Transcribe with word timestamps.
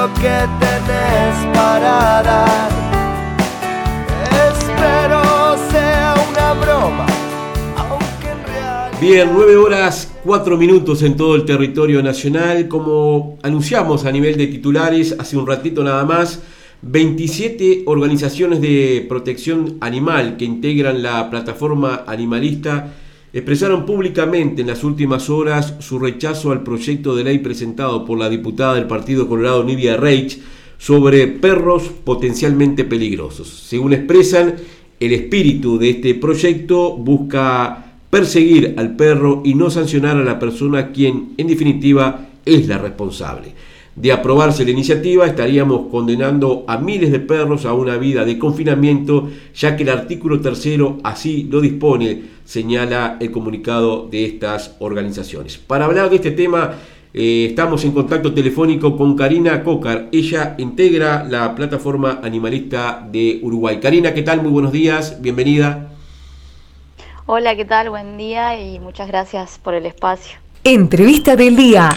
lo 0.00 0.14
que 0.14 0.38
tenés 0.64 1.36
para 1.54 2.22
dar. 2.22 2.70
Espero 4.48 5.22
sea 5.70 6.14
una 6.30 6.52
broma. 6.54 7.06
Aunque 7.76 8.30
en 8.30 8.42
realidad... 8.46 8.92
Bien, 8.98 9.30
9 9.30 9.56
horas 9.56 10.10
4 10.24 10.56
minutos 10.56 11.02
en 11.02 11.18
todo 11.18 11.34
el 11.34 11.44
territorio 11.44 12.02
nacional. 12.02 12.66
Como 12.66 13.38
anunciamos 13.42 14.06
a 14.06 14.12
nivel 14.12 14.38
de 14.38 14.46
titulares 14.46 15.14
hace 15.18 15.36
un 15.36 15.46
ratito 15.46 15.84
nada 15.84 16.04
más, 16.06 16.40
27 16.80 17.82
organizaciones 17.84 18.62
de 18.62 19.04
protección 19.06 19.76
animal 19.82 20.38
que 20.38 20.46
integran 20.46 21.02
la 21.02 21.28
plataforma 21.28 22.04
animalista 22.06 22.94
expresaron 23.32 23.86
públicamente 23.86 24.62
en 24.62 24.68
las 24.68 24.82
últimas 24.84 25.30
horas 25.30 25.74
su 25.80 25.98
rechazo 25.98 26.50
al 26.50 26.62
proyecto 26.62 27.14
de 27.14 27.24
ley 27.24 27.38
presentado 27.38 28.04
por 28.04 28.18
la 28.18 28.28
diputada 28.28 28.74
del 28.74 28.86
Partido 28.86 29.28
Colorado 29.28 29.62
Nivia 29.64 29.96
Reich 29.96 30.40
sobre 30.78 31.26
perros 31.28 31.90
potencialmente 32.04 32.84
peligrosos. 32.84 33.48
Según 33.48 33.92
expresan, 33.92 34.56
el 34.98 35.12
espíritu 35.12 35.78
de 35.78 35.90
este 35.90 36.14
proyecto 36.14 36.96
busca 36.96 37.86
perseguir 38.10 38.74
al 38.76 38.96
perro 38.96 39.42
y 39.44 39.54
no 39.54 39.70
sancionar 39.70 40.16
a 40.16 40.24
la 40.24 40.38
persona 40.38 40.90
quien 40.90 41.34
en 41.36 41.46
definitiva 41.46 42.28
es 42.44 42.66
la 42.66 42.78
responsable. 42.78 43.52
De 44.00 44.12
aprobarse 44.12 44.64
la 44.64 44.70
iniciativa, 44.70 45.26
estaríamos 45.26 45.88
condenando 45.90 46.64
a 46.66 46.78
miles 46.78 47.12
de 47.12 47.20
perros 47.20 47.66
a 47.66 47.74
una 47.74 47.98
vida 47.98 48.24
de 48.24 48.38
confinamiento, 48.38 49.28
ya 49.54 49.76
que 49.76 49.82
el 49.82 49.90
artículo 49.90 50.40
tercero 50.40 50.96
así 51.04 51.46
lo 51.50 51.60
dispone, 51.60 52.22
señala 52.46 53.18
el 53.20 53.30
comunicado 53.30 54.08
de 54.10 54.24
estas 54.24 54.74
organizaciones. 54.78 55.58
Para 55.58 55.84
hablar 55.84 56.08
de 56.08 56.16
este 56.16 56.30
tema, 56.30 56.76
eh, 57.12 57.48
estamos 57.50 57.84
en 57.84 57.92
contacto 57.92 58.32
telefónico 58.32 58.96
con 58.96 59.14
Karina 59.14 59.62
Cocar. 59.62 60.08
Ella 60.12 60.54
integra 60.56 61.22
la 61.24 61.54
plataforma 61.54 62.20
animalista 62.22 63.06
de 63.12 63.40
Uruguay. 63.42 63.80
Karina, 63.80 64.14
¿qué 64.14 64.22
tal? 64.22 64.40
Muy 64.40 64.50
buenos 64.50 64.72
días, 64.72 65.20
bienvenida. 65.20 65.90
Hola, 67.26 67.54
¿qué 67.54 67.66
tal? 67.66 67.90
Buen 67.90 68.16
día 68.16 68.58
y 68.58 68.78
muchas 68.78 69.08
gracias 69.08 69.60
por 69.62 69.74
el 69.74 69.84
espacio. 69.84 70.38
Entrevista 70.64 71.36
del 71.36 71.54
día. 71.54 71.90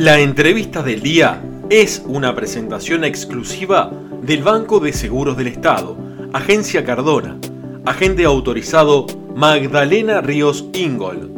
La 0.00 0.18
entrevista 0.18 0.82
del 0.82 1.02
día 1.02 1.40
es 1.68 2.02
una 2.06 2.34
presentación 2.34 3.04
exclusiva 3.04 3.92
del 4.22 4.42
Banco 4.42 4.80
de 4.80 4.94
Seguros 4.94 5.36
del 5.36 5.48
Estado, 5.48 5.94
Agencia 6.32 6.86
Cardona, 6.86 7.36
agente 7.84 8.24
autorizado 8.24 9.04
Magdalena 9.36 10.22
Ríos 10.22 10.64
Ingol. 10.72 11.30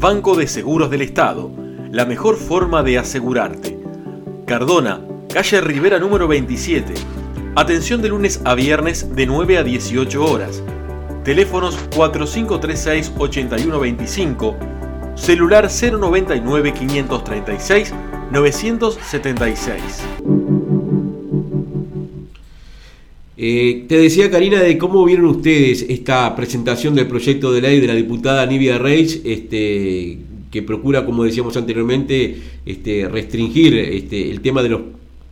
Banco 0.00 0.34
de 0.34 0.48
Seguros 0.48 0.90
del 0.90 1.02
Estado, 1.02 1.52
la 1.92 2.04
mejor 2.04 2.34
forma 2.34 2.82
de 2.82 2.98
asegurarte. 2.98 3.78
Cardona, 4.44 5.00
calle 5.32 5.60
Rivera 5.60 6.00
número 6.00 6.26
27. 6.26 6.94
Atención 7.54 8.02
de 8.02 8.08
lunes 8.08 8.40
a 8.44 8.56
viernes 8.56 9.14
de 9.14 9.26
9 9.26 9.58
a 9.58 9.62
18 9.62 10.24
horas. 10.24 10.64
Teléfonos 11.22 11.78
4536-8125 11.90 14.73
celular 15.14 15.68
099 15.68 16.72
536 16.72 17.94
976. 18.30 19.82
Eh, 23.36 23.84
te 23.88 23.98
decía 23.98 24.30
Karina 24.30 24.60
de 24.60 24.78
cómo 24.78 25.04
vieron 25.04 25.26
ustedes 25.26 25.84
esta 25.88 26.34
presentación 26.36 26.94
del 26.94 27.08
proyecto 27.08 27.52
de 27.52 27.60
ley 27.60 27.80
de 27.80 27.88
la 27.88 27.94
diputada 27.94 28.46
Nivia 28.46 28.78
Reich, 28.78 29.20
este, 29.24 30.18
que 30.50 30.62
procura, 30.62 31.04
como 31.04 31.24
decíamos 31.24 31.56
anteriormente, 31.56 32.36
este, 32.64 33.08
restringir 33.08 33.76
este, 33.76 34.30
el 34.30 34.40
tema 34.40 34.62
de 34.62 34.68
los, 34.68 34.80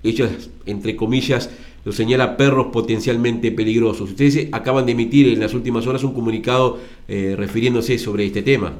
ellos, 0.02 0.50
entre 0.66 0.96
comillas, 0.96 1.50
lo 1.84 1.92
señala 1.92 2.36
perros 2.36 2.66
potencialmente 2.72 3.50
peligrosos. 3.50 4.10
Ustedes 4.10 4.48
acaban 4.52 4.86
de 4.86 4.92
emitir 4.92 5.28
en 5.28 5.40
las 5.40 5.54
últimas 5.54 5.86
horas 5.86 6.04
un 6.04 6.12
comunicado 6.12 6.78
eh, 7.08 7.34
refiriéndose 7.36 7.98
sobre 7.98 8.26
este 8.26 8.42
tema. 8.42 8.74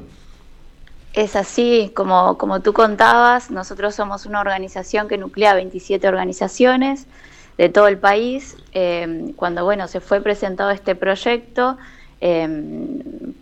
Es 1.13 1.35
así, 1.35 1.91
como, 1.95 2.39
como 2.39 2.61
tú 2.61 2.73
contabas, 2.73 3.51
nosotros 3.51 3.93
somos 3.93 4.25
una 4.25 4.41
organización 4.41 5.07
que 5.07 5.19
nuclea 5.19 5.53
27 5.53 6.07
organizaciones 6.07 7.05
de 7.55 7.69
todo 7.69 7.87
el 7.87 7.99
país. 7.99 8.57
Eh, 8.73 9.31
cuando 9.35 9.63
bueno, 9.63 9.87
se 9.87 9.99
fue 9.99 10.21
presentado 10.21 10.71
este 10.71 10.95
proyecto, 10.95 11.77
eh, 12.19 12.47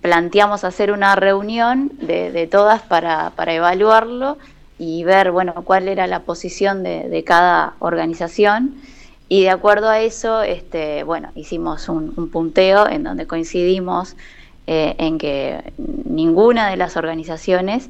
planteamos 0.02 0.66
hacer 0.66 0.92
una 0.92 1.16
reunión 1.16 1.94
de, 2.02 2.46
todas 2.52 2.82
para, 2.82 3.32
evaluarlo 3.48 4.38
y 4.78 5.06
ver 5.06 5.32
bueno, 5.32 5.53
cuál 5.64 5.88
era 5.88 6.08
la 6.08 6.24
posición 6.24 6.84
de, 6.84 7.24
cada 7.26 7.76
organización. 7.80 8.76
Y 9.30 9.44
de 9.44 9.50
acuerdo 9.50 9.88
a 9.88 10.02
eso, 10.02 10.42
este, 10.42 11.03
bueno, 11.03 11.32
hicimos 11.36 11.88
un 11.88 12.30
punteo 12.30 12.90
en 12.90 13.03
donde 13.03 13.28
coincidimos 13.28 14.18
eh, 14.67 14.95
en 14.99 15.17
que 15.17 15.73
ninguna 15.77 16.69
de 16.69 16.77
las 16.77 16.95
organizaciones 16.95 17.89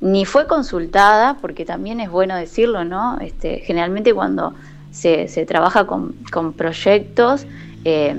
ni 0.00 0.24
fue 0.24 0.46
consultada, 0.46 1.38
porque 1.40 1.64
también 1.64 2.00
es 2.00 2.10
bueno 2.10 2.36
decirlo, 2.36 2.84
¿no? 2.84 3.18
Este, 3.20 3.60
generalmente 3.60 4.14
cuando 4.14 4.54
se, 4.90 5.26
trabaja 5.46 5.86
con, 5.86 6.14
proyectos, 6.56 7.46
eh, 7.84 8.14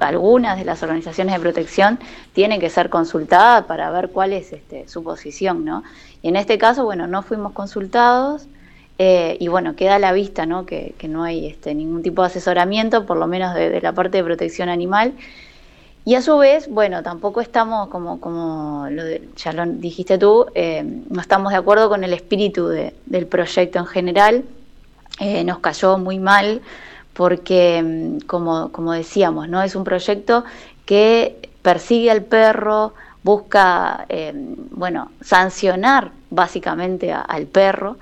algunas 0.00 0.58
de 0.58 0.64
las 0.64 0.82
organizaciones 0.82 1.34
de 1.34 1.40
protección 1.40 1.98
tienen 2.32 2.60
que 2.60 2.70
ser 2.70 2.88
consultadas 2.88 3.64
para 3.64 3.90
ver 3.90 4.10
cuál 4.10 4.32
es 4.32 4.52
este, 4.52 4.88
su 4.88 5.02
posición, 5.02 5.64
¿no? 5.64 5.82
Y 6.22 6.28
en 6.28 6.36
este 6.36 6.58
caso, 6.58 6.84
bueno, 6.84 7.06
no 7.06 7.22
fuimos 7.22 7.52
consultados 7.52 8.46
eh, 8.98 9.36
y 9.40 9.48
bueno, 9.48 9.76
queda 9.76 9.96
a 9.96 9.98
la 9.98 10.12
vista, 10.12 10.46
¿no? 10.46 10.66
Que, 10.66 10.94
no 11.08 11.22
hay 11.22 11.46
este, 11.46 11.74
ningún 11.74 12.02
tipo 12.02 12.22
de 12.22 12.28
asesoramiento, 12.28 13.06
por 13.06 13.16
lo 13.16 13.26
menos 13.26 13.54
de 13.54 13.80
la 13.80 13.92
parte 13.92 14.18
de 14.18 14.24
protección 14.24 14.68
animal. 14.68 15.14
Y 16.08 16.14
a 16.14 16.22
su 16.22 16.38
vez, 16.38 16.70
bueno, 16.70 17.02
tampoco 17.02 17.42
estamos, 17.42 17.88
como, 17.88 18.18
como 18.18 18.88
ya 19.36 19.52
lo 19.52 19.66
dijiste 19.66 20.16
tú, 20.16 20.46
eh, 20.54 20.82
no 20.82 21.20
estamos 21.20 21.52
de 21.52 21.58
acuerdo 21.58 21.90
con 21.90 22.02
el 22.02 22.14
espíritu 22.14 22.66
del 22.68 23.26
proyecto 23.26 23.78
en 23.78 23.84
general. 23.84 24.44
Eh, 25.20 25.44
nos 25.44 25.58
cayó 25.58 25.98
muy 25.98 26.18
mal 26.18 26.62
porque, 27.12 27.82
mm, 27.82 28.26
como, 28.26 28.72
como 28.72 28.94
decíamos, 28.94 29.50
¿no? 29.50 29.60
es 29.62 29.76
un 29.76 29.84
proyecto 29.84 30.46
que 30.86 31.50
persigue 31.60 32.10
al 32.10 32.22
perro, 32.22 32.94
busca, 33.22 34.06
eh, 34.08 34.32
bueno, 34.70 35.10
sancionar 35.20 36.12
básicamente 36.30 37.12
al 37.12 37.44
perro 37.44 37.98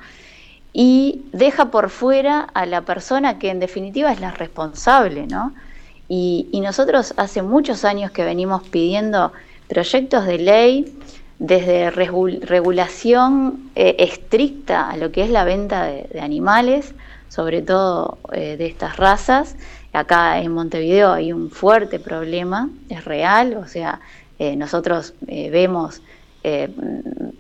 y 0.73 1.23
deja 1.33 1.73
por 1.73 1.91
fuera 1.91 2.47
a 2.55 2.67
la 2.67 2.83
persona 2.83 3.41
que 3.41 3.51
en 3.51 3.59
definitiva 3.59 4.13
es 4.13 4.21
la 4.21 4.31
responsable, 4.31 5.27
¿no? 5.27 5.55
Y, 6.09 6.61
nosotros 6.63 7.15
hace 7.17 7.43
muchos 7.43 7.85
años 7.85 8.11
que 8.11 8.25
venimos 8.25 8.63
pidiendo 8.69 9.33
proyectos 9.69 10.27
de 10.27 10.39
ley 10.39 10.99
desde 11.39 11.91
regulación 11.91 13.71
eh, 13.75 13.97
estricta 13.99 14.89
a 14.91 14.97
lo 14.97 15.13
que 15.13 15.23
es 15.23 15.31
la 15.31 15.45
venta 15.45 15.85
de, 15.85 16.21
animales, 16.21 16.95
sobre 17.29 17.63
todo 17.63 18.19
eh, 18.33 18.57
de 18.57 18.67
estas 18.67 18.97
razas. 18.97 19.57
Acá 19.93 20.41
en 20.41 20.53
Montevideo 20.53 21.13
hay 21.13 21.33
un 21.33 21.51
fuerte 21.51 21.99
problema, 21.99 22.71
es 22.89 23.05
real, 23.05 23.57
o 23.57 23.67
sea, 23.67 24.01
eh, 24.39 24.57
nosotros 24.57 25.15
vemos 25.21 26.03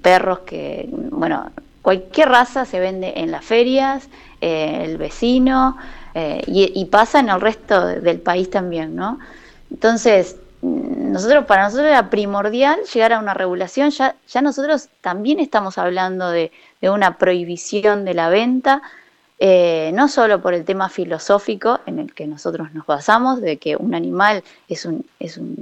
perros 0.03 0.41
que, 0.41 0.89
bueno, 0.91 1.53
cualquier 1.81 2.29
raza 2.29 2.65
se 2.65 2.81
vende 2.81 3.13
en 3.19 3.31
las 3.31 3.45
ferias, 3.45 4.09
el 4.41 4.99
vecino, 4.99 5.77
eh, 6.19 6.43
y, 6.47 6.83
pasa 6.87 7.21
en 7.21 7.29
el 7.29 7.43
resto 7.43 7.89
del 7.89 8.21
país 8.21 8.49
también, 8.49 8.97
¿no? 8.97 9.19
Entonces, 9.71 10.37
nosotros, 10.63 11.45
para 11.45 11.65
nosotros 11.65 11.89
era 11.89 12.09
primordial 12.09 12.81
llegar 12.85 13.13
a 13.13 13.19
una 13.19 13.35
regulación, 13.35 13.91
ya, 13.91 14.15
nosotros 14.41 14.89
también 15.03 15.41
estamos 15.41 15.77
hablando 15.77 16.31
de, 16.31 16.53
una 16.81 17.19
prohibición 17.19 18.07
de 18.07 18.15
la 18.15 18.31
venta, 18.31 18.81
eh, 19.39 19.91
no 19.93 20.09
solo 20.09 20.41
por 20.41 20.55
el 20.55 20.65
tema 20.65 20.89
filosófico 20.89 21.81
en 21.85 21.99
el 21.99 22.15
que 22.15 22.27
nosotros 22.27 22.73
nos 22.73 22.87
basamos, 22.87 23.43
de 23.43 23.59
que 23.59 23.77
un 23.77 23.95
animal 23.95 24.43
es 24.69 24.87
un, 24.87 25.05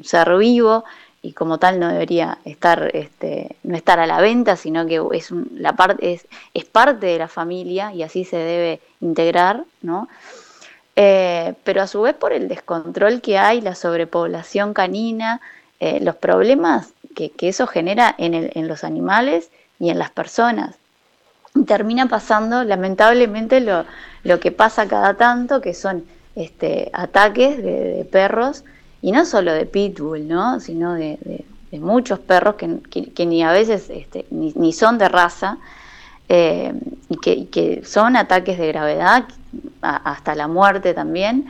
ser 0.05 0.37
vivo 0.37 0.85
y 1.21 1.33
como 1.33 1.59
tal 1.59 1.81
no 1.81 1.89
debería 1.89 2.39
estar, 2.45 2.93
este, 2.95 3.57
no 3.65 3.77
estar 3.77 3.99
a 3.99 4.07
la 4.07 4.21
venta, 4.21 4.55
sino 4.55 4.87
que 4.87 5.03
es, 5.15 5.33
la 5.33 5.75
parte, 5.75 6.21
es 6.53 6.65
parte 6.67 7.07
de 7.07 7.19
la 7.19 7.29
familia 7.29 7.93
y 7.93 8.05
así 8.05 8.25
se 8.25 8.37
debe 8.37 8.81
integrar, 9.01 9.65
¿no? 9.83 10.07
Eh, 10.97 11.55
pero 11.65 11.83
a 11.83 11.87
su 11.87 12.03
vez 12.03 12.15
por 12.15 12.33
el 12.33 12.49
descontrol 12.49 13.21
que 13.21 13.39
hay, 13.39 13.61
la 13.61 13.75
sobrepoblación 13.75 14.75
canina, 14.75 15.41
eh, 15.81 15.99
los 16.01 16.15
problemas 16.17 16.93
que, 17.15 17.33
eso 17.41 17.67
genera 17.67 18.15
en, 18.19 18.69
los 18.69 18.85
animales 18.85 19.51
y 19.79 19.91
en 19.91 19.99
las 19.99 20.11
personas. 20.11 20.77
termina 21.67 22.07
pasando, 22.09 22.65
lamentablemente, 22.65 23.61
lo, 23.61 24.41
que 24.41 24.53
pasa 24.53 24.89
cada 24.89 25.15
tanto, 25.15 25.61
que 25.61 25.75
son 25.75 26.05
este, 26.37 26.91
ataques 26.93 27.63
de, 27.63 28.07
perros, 28.11 28.65
y 29.03 29.13
no 29.13 29.25
solo 29.25 29.53
de 29.53 29.67
pitbull, 29.67 30.27
¿no? 30.27 30.61
sino 30.61 30.95
de, 30.95 31.45
muchos 31.73 32.21
perros 32.21 32.55
que, 32.55 33.27
ni 33.27 33.43
a 33.43 33.51
veces 33.51 33.91
este, 33.91 34.27
ni, 34.31 34.73
son 34.73 34.97
de 34.97 35.09
raza, 35.09 35.59
eh, 36.29 36.73
y, 37.09 37.47
que, 37.47 37.83
son 37.85 38.17
ataques 38.17 38.59
de 38.59 38.69
gravedad, 38.69 39.25
hasta 39.83 40.35
la 40.35 40.49
muerte 40.49 40.95
también, 40.95 41.47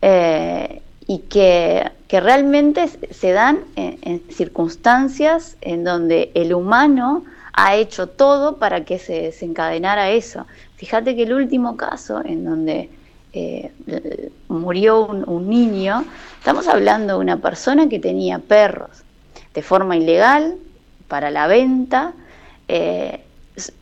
eh, 0.00 0.82
y 1.06 1.20
que, 1.20 1.90
realmente 2.10 2.88
se 3.10 3.32
dan 3.32 3.60
en, 3.76 4.22
circunstancias 4.30 5.56
en 5.60 5.84
donde 5.84 6.30
el 6.34 6.54
humano 6.54 7.24
ha 7.52 7.76
hecho 7.76 8.08
todo 8.08 8.56
para 8.56 8.84
que 8.84 8.98
se 8.98 9.22
desencadenara 9.22 10.10
eso. 10.10 10.46
Fíjate 10.76 11.14
que 11.16 11.24
el 11.24 11.34
último 11.34 11.76
caso 11.76 12.22
en 12.24 12.44
donde 12.44 12.88
eh, 13.34 13.72
murió 14.48 15.06
un, 15.06 15.50
niño, 15.50 16.04
estamos 16.38 16.66
hablando 16.66 17.14
de 17.14 17.20
una 17.20 17.36
persona 17.36 17.88
que 17.88 17.98
tenía 17.98 18.38
perros 18.38 19.02
de 19.52 19.62
forma 19.62 19.96
ilegal 19.96 20.56
para 21.08 21.30
la 21.30 21.46
venta, 21.46 22.14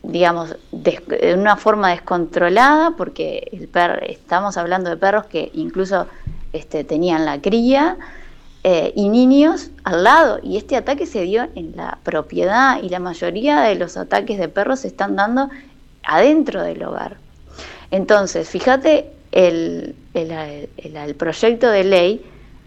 digamos, 0.03 0.55
de, 0.71 1.35
una 1.37 1.55
forma 1.57 1.89
descontrolada, 1.89 2.91
porque 2.91 3.49
el 3.51 3.69
estamos 4.07 4.57
hablando 4.57 4.89
de 4.89 4.97
perros 4.97 5.25
que 5.25 5.51
incluso 5.53 6.07
este, 6.53 6.83
tenían 6.83 7.25
la 7.25 7.41
cría 7.41 7.97
eh, 8.63 8.91
y 8.95 9.09
niños 9.09 9.71
al 9.83 10.03
lado. 10.03 10.39
Y 10.43 10.57
este 10.57 10.75
ataque 10.75 11.05
se 11.05 11.21
dio 11.21 11.47
en 11.55 11.75
la 11.75 11.99
propiedad 12.03 12.81
y 12.81 12.89
la 12.89 12.99
mayoría 12.99 13.61
de 13.61 13.75
los 13.75 13.97
ataques 13.97 14.37
de 14.37 14.49
perros 14.49 14.81
se 14.81 14.87
están 14.87 15.15
dando 15.15 15.49
adentro 16.03 16.63
del 16.63 16.83
hogar. 16.83 17.17
Entonces, 17.91 18.49
fíjate, 18.49 19.11
el, 19.31 19.95
el, 20.13 21.15
proyecto 21.15 21.69
de 21.69 21.83
ley 21.83 22.25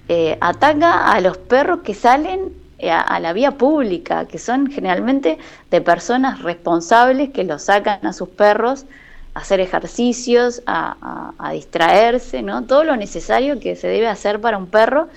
eh, 0.08 0.38
ataca 0.40 1.12
a 1.12 1.20
los 1.20 1.36
perros 1.38 1.80
que 1.80 1.94
salen 1.94 2.59
eh, 2.82 2.90
a, 2.90 3.20
la 3.20 3.34
vía 3.34 3.52
pública, 3.52 4.24
que 4.24 4.38
son 4.38 4.70
generalmente 4.70 5.36
de 5.70 5.80
personas 5.82 6.42
responsables 6.42 7.28
que 7.28 7.44
los 7.44 7.62
sacan 7.62 8.06
a 8.06 8.14
sus 8.14 8.30
perros 8.30 8.86
a 9.34 9.40
hacer 9.40 9.60
ejercicios, 9.60 10.62
a, 10.66 11.50
distraerse, 11.52 12.42
¿no? 12.42 12.64
Todo 12.64 12.84
lo 12.84 12.96
necesario 12.96 13.60
que 13.60 13.76
se 13.76 13.86
debe 13.86 14.06
hacer 14.06 14.40
para 14.40 14.56
un 14.56 14.66
perro 14.66 15.08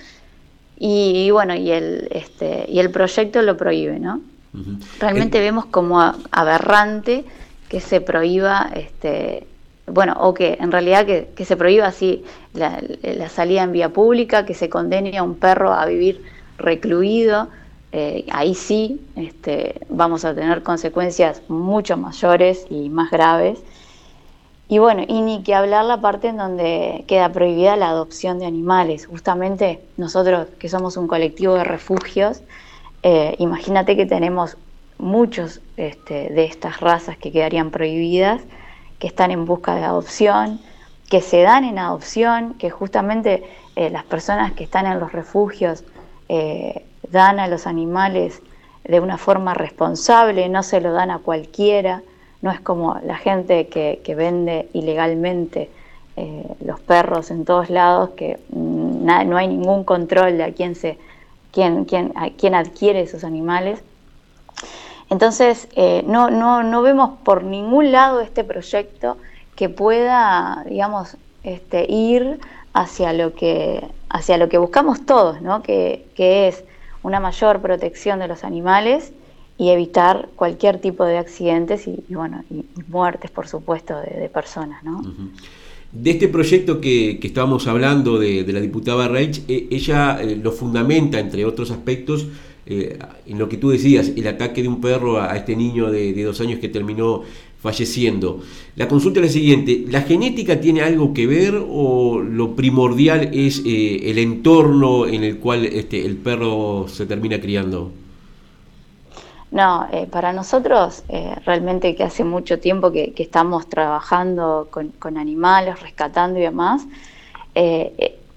y, 0.78 1.30
bueno, 1.30 1.54
y 1.54 1.70
el, 1.70 2.08
este, 2.10 2.66
y 2.68 2.80
el 2.80 2.90
proyecto 2.90 3.40
lo 3.40 3.56
prohíbe, 3.56 3.98
¿no? 3.98 4.20
Realmente 5.00 5.40
vemos 5.40 5.64
como 5.64 6.00
aberrante 6.30 7.24
que 7.68 7.80
se 7.80 8.02
prohíba, 8.02 8.70
este, 8.74 9.46
bueno, 9.86 10.16
o 10.20 10.34
que 10.34 10.58
en 10.60 10.70
realidad 10.70 11.06
que, 11.06 11.30
que 11.34 11.44
se 11.44 11.56
prohíba 11.56 11.86
así 11.86 12.24
la, 12.52 12.80
la, 13.02 13.28
salida 13.30 13.62
en 13.62 13.72
vía 13.72 13.88
pública, 13.88 14.44
que 14.44 14.54
se 14.54 14.68
condene 14.68 15.16
a 15.16 15.22
un 15.22 15.34
perro 15.36 15.72
a 15.72 15.86
vivir 15.86 16.33
recluido, 16.58 17.48
eh, 17.92 18.26
ahí 18.32 18.54
sí 18.54 19.00
este, 19.14 19.80
vamos 19.88 20.24
a 20.24 20.34
tener 20.34 20.62
consecuencias 20.62 21.42
mucho 21.48 21.96
mayores 21.96 22.66
y 22.68 22.88
más 22.88 23.10
graves. 23.10 23.60
Y 24.66 24.78
bueno, 24.78 25.04
y 25.06 25.20
ni 25.20 25.42
que 25.42 25.54
hablar 25.54 25.84
la 25.84 26.00
parte 26.00 26.28
en 26.28 26.38
donde 26.38 27.04
queda 27.06 27.28
prohibida 27.28 27.76
la 27.76 27.90
adopción 27.90 28.38
de 28.38 28.46
animales. 28.46 29.06
Justamente 29.06 29.80
nosotros 29.96 30.48
que 30.58 30.68
somos 30.68 30.96
un 30.96 31.06
colectivo 31.06 31.54
de 31.54 31.64
refugios, 31.64 32.42
eh, 33.02 33.36
imagínate 33.38 33.94
que 33.94 34.06
tenemos 34.06 34.56
muchos 34.98 35.60
este, 35.76 36.30
de 36.30 36.44
estas 36.46 36.80
razas 36.80 37.18
que 37.18 37.30
quedarían 37.30 37.70
prohibidas, 37.70 38.40
que 38.98 39.06
están 39.06 39.30
en 39.30 39.44
busca 39.44 39.74
de 39.74 39.84
adopción, 39.84 40.60
que 41.10 41.20
se 41.20 41.42
dan 41.42 41.64
en 41.64 41.78
adopción, 41.78 42.54
que 42.54 42.70
justamente 42.70 43.44
eh, 43.76 43.90
las 43.90 44.04
personas 44.04 44.52
que 44.52 44.64
están 44.64 44.86
en 44.86 44.98
los 44.98 45.12
refugios 45.12 45.84
eh, 46.28 46.84
dan 47.10 47.38
a 47.38 47.48
los 47.48 47.66
animales 47.66 48.40
de 48.84 49.00
una 49.00 49.18
forma 49.18 49.54
responsable, 49.54 50.48
no 50.48 50.62
se 50.62 50.80
lo 50.80 50.92
dan 50.92 51.10
a 51.10 51.18
cualquiera, 51.18 52.02
no 52.42 52.50
es 52.50 52.60
como 52.60 52.98
la 53.04 53.16
gente 53.16 53.68
que, 53.68 54.14
vende 54.14 54.68
ilegalmente 54.74 55.70
eh, 56.16 56.46
los 56.64 56.80
perros 56.80 57.30
en 57.30 57.44
todos 57.44 57.70
lados, 57.70 58.10
que 58.10 58.38
mm, 58.50 59.04
no 59.26 59.36
hay 59.36 59.48
ningún 59.48 59.84
control 59.84 60.36
de 60.36 60.44
a 60.44 60.52
quién, 60.52 60.74
se, 60.74 60.98
quién, 61.52 61.84
quién, 61.86 62.12
quién 62.36 62.54
adquiere 62.54 63.00
esos 63.00 63.24
animales. 63.24 63.82
Entonces, 65.10 65.68
eh, 65.76 66.02
no, 66.06 66.30
no, 66.30 66.62
no 66.62 66.82
vemos 66.82 67.18
por 67.24 67.44
ningún 67.44 67.92
lado 67.92 68.20
este 68.20 68.44
proyecto 68.44 69.16
que 69.56 69.68
pueda, 69.68 70.64
digamos, 70.68 71.16
este, 71.44 71.86
ir 71.90 72.40
hacia 72.72 73.12
lo 73.12 73.34
que, 73.34 73.84
hacia 74.08 74.36
lo 74.36 74.48
que 74.48 74.58
buscamos 74.58 75.06
todos, 75.06 75.40
¿no? 75.40 75.62
que, 75.62 76.04
es 76.16 76.64
una 77.02 77.20
mayor 77.20 77.60
protección 77.60 78.18
de 78.18 78.28
los 78.28 78.44
animales 78.44 79.12
y 79.56 79.68
evitar 79.68 80.28
cualquier 80.34 80.80
tipo 80.80 81.04
de 81.04 81.18
accidentes 81.18 81.86
y, 81.86 82.02
bueno, 82.08 82.42
y, 82.50 82.64
muertes, 82.88 83.30
por 83.30 83.46
supuesto, 83.46 83.94
de, 84.00 84.28
personas. 84.28 84.82
¿no? 84.82 85.02
De 85.92 86.10
este 86.10 86.28
proyecto 86.28 86.80
que, 86.80 87.18
que 87.20 87.28
estábamos 87.28 87.68
hablando 87.68 88.18
de, 88.18 88.44
la 88.48 88.60
diputada 88.60 89.06
Reich, 89.06 89.42
eh, 89.46 89.68
ella 89.70 90.20
eh, 90.20 90.34
lo 90.42 90.50
fundamenta, 90.50 91.20
entre 91.20 91.44
otros 91.44 91.70
aspectos, 91.70 92.26
eh, 92.66 92.98
en 93.26 93.38
lo 93.38 93.48
que 93.48 93.58
tú 93.58 93.70
decías, 93.70 94.10
el 94.16 94.26
ataque 94.26 94.62
de 94.62 94.68
un 94.68 94.80
perro 94.80 95.20
a, 95.20 95.36
este 95.36 95.54
niño 95.54 95.90
de, 95.90 96.14
de, 96.14 96.24
dos 96.24 96.40
años 96.40 96.58
que 96.58 96.68
terminó 96.70 97.22
falleciendo. 97.64 98.40
La 98.76 98.86
consulta 98.88 99.20
es 99.20 99.26
la 99.26 99.32
siguiente, 99.32 99.86
¿la 99.88 100.02
genética 100.02 100.60
tiene 100.60 100.82
algo 100.82 101.14
que 101.14 101.26
ver 101.26 101.54
o 101.66 102.20
lo 102.20 102.54
primordial 102.54 103.30
es 103.32 103.62
eh, 103.64 104.10
el 104.10 104.18
entorno 104.18 105.06
en 105.06 105.24
el 105.24 105.38
cual 105.38 105.64
este, 105.64 106.04
el 106.04 106.18
perro 106.18 106.84
se 106.88 107.06
termina 107.06 107.40
criando? 107.40 107.90
No, 109.50 109.86
eh, 109.90 110.06
para 110.10 110.34
nosotros 110.34 111.04
eh, 111.08 111.36
realmente 111.46 111.96
que 111.96 112.04
hace 112.04 112.22
mucho 112.22 112.58
tiempo 112.58 112.92
que, 112.92 113.14
estamos 113.16 113.66
trabajando 113.66 114.68
con, 114.70 115.16
animales, 115.16 115.80
rescatando 115.80 116.38
y 116.38 116.42
demás, 116.42 116.86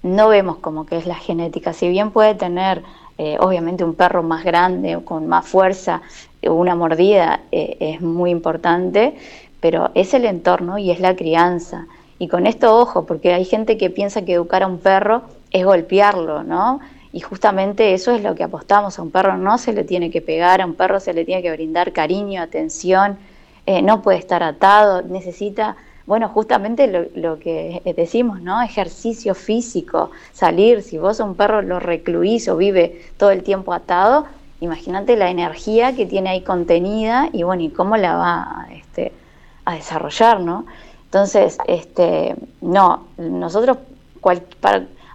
no 0.02 0.28
vemos 0.28 0.56
como 0.56 0.86
que 0.86 0.96
es 0.96 1.04
la 1.06 1.16
genética. 1.16 1.74
Si 1.74 1.86
bien 1.90 2.12
puede 2.12 2.34
tener 2.34 2.82
obviamente 3.40 3.82
un 3.82 3.94
perro 3.94 4.22
más 4.22 4.44
grande 4.44 4.94
o 4.94 5.04
con 5.04 5.26
más 5.26 5.46
fuerza, 5.46 6.02
una 6.46 6.74
mordida 6.74 7.40
eh, 7.50 7.76
es 7.80 8.00
muy 8.00 8.30
importante, 8.30 9.14
pero 9.60 9.90
es 9.94 10.14
el 10.14 10.24
entorno 10.24 10.78
y 10.78 10.90
es 10.90 11.00
la 11.00 11.16
crianza. 11.16 11.86
Y 12.18 12.28
con 12.28 12.46
esto, 12.46 12.76
ojo, 12.76 13.06
porque 13.06 13.32
hay 13.32 13.44
gente 13.44 13.76
que 13.76 13.90
piensa 13.90 14.24
que 14.24 14.34
educar 14.34 14.62
a 14.62 14.66
un 14.66 14.78
perro 14.78 15.22
es 15.50 15.64
golpearlo, 15.64 16.42
¿no? 16.44 16.80
Y 17.12 17.20
justamente 17.20 17.94
eso 17.94 18.12
es 18.12 18.22
lo 18.22 18.34
que 18.34 18.44
apostamos. 18.44 18.98
A 18.98 19.02
un 19.02 19.10
perro 19.10 19.36
no 19.36 19.58
se 19.58 19.72
le 19.72 19.84
tiene 19.84 20.10
que 20.10 20.20
pegar, 20.20 20.60
a 20.60 20.66
un 20.66 20.74
perro 20.74 21.00
se 21.00 21.12
le 21.12 21.24
tiene 21.24 21.42
que 21.42 21.52
brindar 21.52 21.92
cariño, 21.92 22.42
atención, 22.42 23.18
eh, 23.66 23.82
no 23.82 24.02
puede 24.02 24.18
estar 24.18 24.42
atado, 24.42 25.02
necesita, 25.02 25.76
bueno, 26.08 26.30
justamente 26.30 27.10
lo, 27.14 27.38
que 27.38 27.82
decimos, 27.94 28.40
¿no? 28.40 28.62
Ejercicio 28.62 29.34
físico, 29.34 30.10
salir, 30.32 30.82
si 30.82 30.96
vos 30.96 31.20
un 31.20 31.34
perro 31.34 31.60
lo 31.60 31.80
recluís 31.80 32.48
o 32.48 32.56
vive 32.56 33.02
todo 33.18 33.30
el 33.30 33.42
tiempo 33.42 33.74
atado, 33.74 34.24
imagínate 34.62 35.18
la 35.18 35.28
energía 35.28 35.94
que 35.94 36.06
tiene 36.06 36.30
ahí 36.30 36.40
contenida 36.40 37.28
y 37.34 37.42
bueno, 37.42 37.62
y 37.62 37.68
cómo 37.68 37.98
la 37.98 38.16
va 38.16 38.68
este, 38.72 39.12
a 39.66 39.74
desarrollar, 39.74 40.40
¿no? 40.40 40.64
Entonces, 41.04 41.58
este, 41.66 42.36
no, 42.62 43.08
nosotros, 43.18 43.76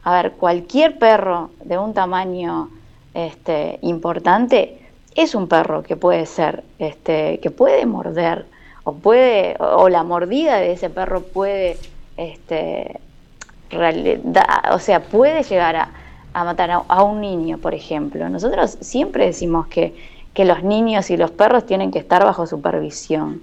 a 0.03 0.13
ver, 0.13 0.33
cualquier 0.33 0.99
perro 0.99 1.49
de 1.63 1.79
un 1.79 1.95
tamaño 1.95 2.69
este, 3.15 3.79
importante 3.81 4.79
es 5.15 5.33
un 5.33 5.47
perro 5.47 5.81
que 5.81 5.95
puede 5.95 6.27
ser, 6.27 6.63
este, 6.77 7.39
que 7.39 7.49
puede 7.49 7.87
morder, 7.87 8.45
o 8.83 8.93
puede, 8.93 9.55
o 9.59 9.89
la 9.89 10.03
mordida 10.03 10.57
de 10.57 10.73
ese 10.73 10.89
perro 10.89 11.21
puede, 11.21 11.77
este, 12.17 12.99
o 14.71 14.79
sea, 14.79 15.01
puede 15.01 15.43
llegar 15.43 15.75
a, 15.75 15.89
a 16.33 16.43
matar 16.43 16.71
a, 16.71 17.03
un 17.03 17.21
niño, 17.21 17.57
por 17.59 17.73
ejemplo. 17.73 18.27
Nosotros 18.29 18.77
siempre 18.81 19.25
decimos 19.25 19.67
que, 19.67 19.95
que, 20.33 20.45
los 20.45 20.63
niños 20.63 21.09
y 21.11 21.17
los 21.17 21.31
perros 21.31 21.65
tienen 21.65 21.91
que 21.91 21.99
estar 21.99 22.23
bajo 22.23 22.47
supervisión, 22.47 23.41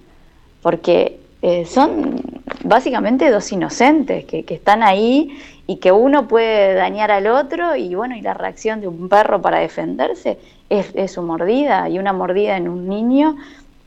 porque 0.63 1.21
eh, 1.43 1.65
son 1.65 2.21
básicamente 2.65 3.31
dos 3.31 3.51
inocentes 3.53 4.25
que, 4.27 4.45
están 4.49 4.83
ahí 4.83 5.39
y 5.67 5.77
que 5.77 5.93
uno 5.93 6.29
puede 6.29 6.75
dañar 6.75 7.11
al 7.11 7.29
otro 7.29 7.77
y 7.77 7.95
bueno, 7.95 8.17
y 8.17 8.21
la 8.21 8.35
reacción 8.35 8.81
de 8.81 8.89
un 8.89 9.09
perro 9.09 9.41
para 9.41 9.61
defenderse 9.61 10.39
es, 10.69 11.13
su 11.13 11.23
mordida 11.23 11.89
y 11.89 11.99
una 11.99 12.13
mordida 12.13 12.57
en 12.57 12.69
un 12.69 12.89
niño 12.89 13.37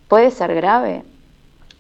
puede 0.08 0.32
ser 0.32 0.56
grave. 0.56 1.04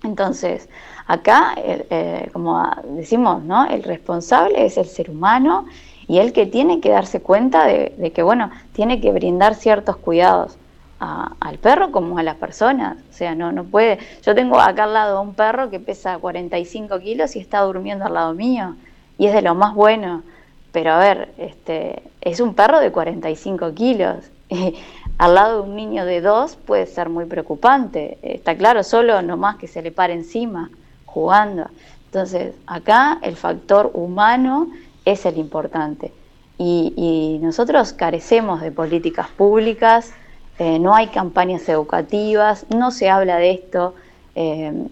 Entonces, 0.03 0.69
acá, 1.07 1.55
eh, 1.57 2.29
como 2.33 2.61
decimos, 2.89 3.43
¿no? 3.43 3.65
el 3.65 3.83
responsable 3.83 4.65
es 4.65 4.77
el 4.77 4.85
ser 4.85 5.09
humano 5.09 5.65
y 6.07 6.19
él 6.19 6.33
que 6.33 6.45
tiene 6.45 6.81
que 6.81 6.89
darse 6.89 7.21
cuenta 7.21 7.65
de, 7.65 8.11
que, 8.13 8.23
bueno, 8.23 8.51
tiene 8.73 8.99
que 8.99 9.11
brindar 9.11 9.55
ciertos 9.55 9.97
cuidados 9.97 10.57
al 10.99 11.57
perro 11.57 11.91
como 11.91 12.17
a 12.17 12.23
las 12.23 12.35
personas. 12.35 12.97
O 13.09 13.13
sea, 13.13 13.35
no, 13.35 13.51
no 13.51 13.65
puede. 13.65 13.99
Yo 14.25 14.33
tengo 14.35 14.59
acá 14.59 14.85
al 14.85 14.93
lado 14.93 15.21
un 15.21 15.33
perro 15.33 15.69
que 15.69 15.79
pesa 15.79 16.17
45 16.17 16.99
kilos 16.99 17.35
y 17.35 17.39
está 17.39 17.59
durmiendo 17.61 18.05
al 18.05 18.13
lado 18.13 18.33
mío. 18.33 18.75
Y 19.17 19.27
es 19.27 19.33
de 19.33 19.41
lo 19.41 19.53
más 19.53 19.73
bueno. 19.73 20.23
Pero 20.71 20.91
a 20.91 20.99
ver, 20.99 21.33
este, 21.37 22.03
es 22.21 22.39
un 22.39 22.53
perro 22.53 22.79
de 22.79 22.91
45 22.91 23.73
kilos. 23.73 24.17
al 25.17 25.35
lado 25.35 25.63
de 25.63 25.69
un 25.69 25.75
niño 25.75 26.05
de 26.05 26.21
dos 26.21 26.55
puede 26.55 26.85
ser 26.85 27.09
muy 27.09 27.25
preocupante. 27.25 28.17
Está 28.21 28.55
claro, 28.55 28.83
solo 28.83 29.21
nomás 29.21 29.57
que 29.57 29.67
se 29.67 29.81
le 29.81 29.91
pare 29.91 30.13
encima 30.13 30.69
jugando. 31.05 31.67
Entonces, 32.05 32.55
acá 32.67 33.19
el 33.21 33.35
factor 33.35 33.91
humano 33.93 34.69
es 35.05 35.25
el 35.25 35.37
importante. 35.37 36.11
Y, 36.57 37.39
nosotros 37.41 37.91
carecemos 37.93 38.61
de 38.61 38.71
políticas 38.71 39.27
públicas, 39.27 40.13
eh, 40.59 40.79
no 40.79 40.95
hay 40.95 41.07
campañas 41.07 41.67
educativas, 41.67 42.65
no 42.69 42.91
se 42.91 43.09
habla 43.09 43.37
de 43.37 43.51
esto, 43.51 43.95
eh, 44.35 44.87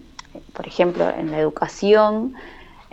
por 0.54 0.68
ejemplo, 0.68 1.10
en 1.10 1.32
la 1.32 1.40
educación. 1.40 2.34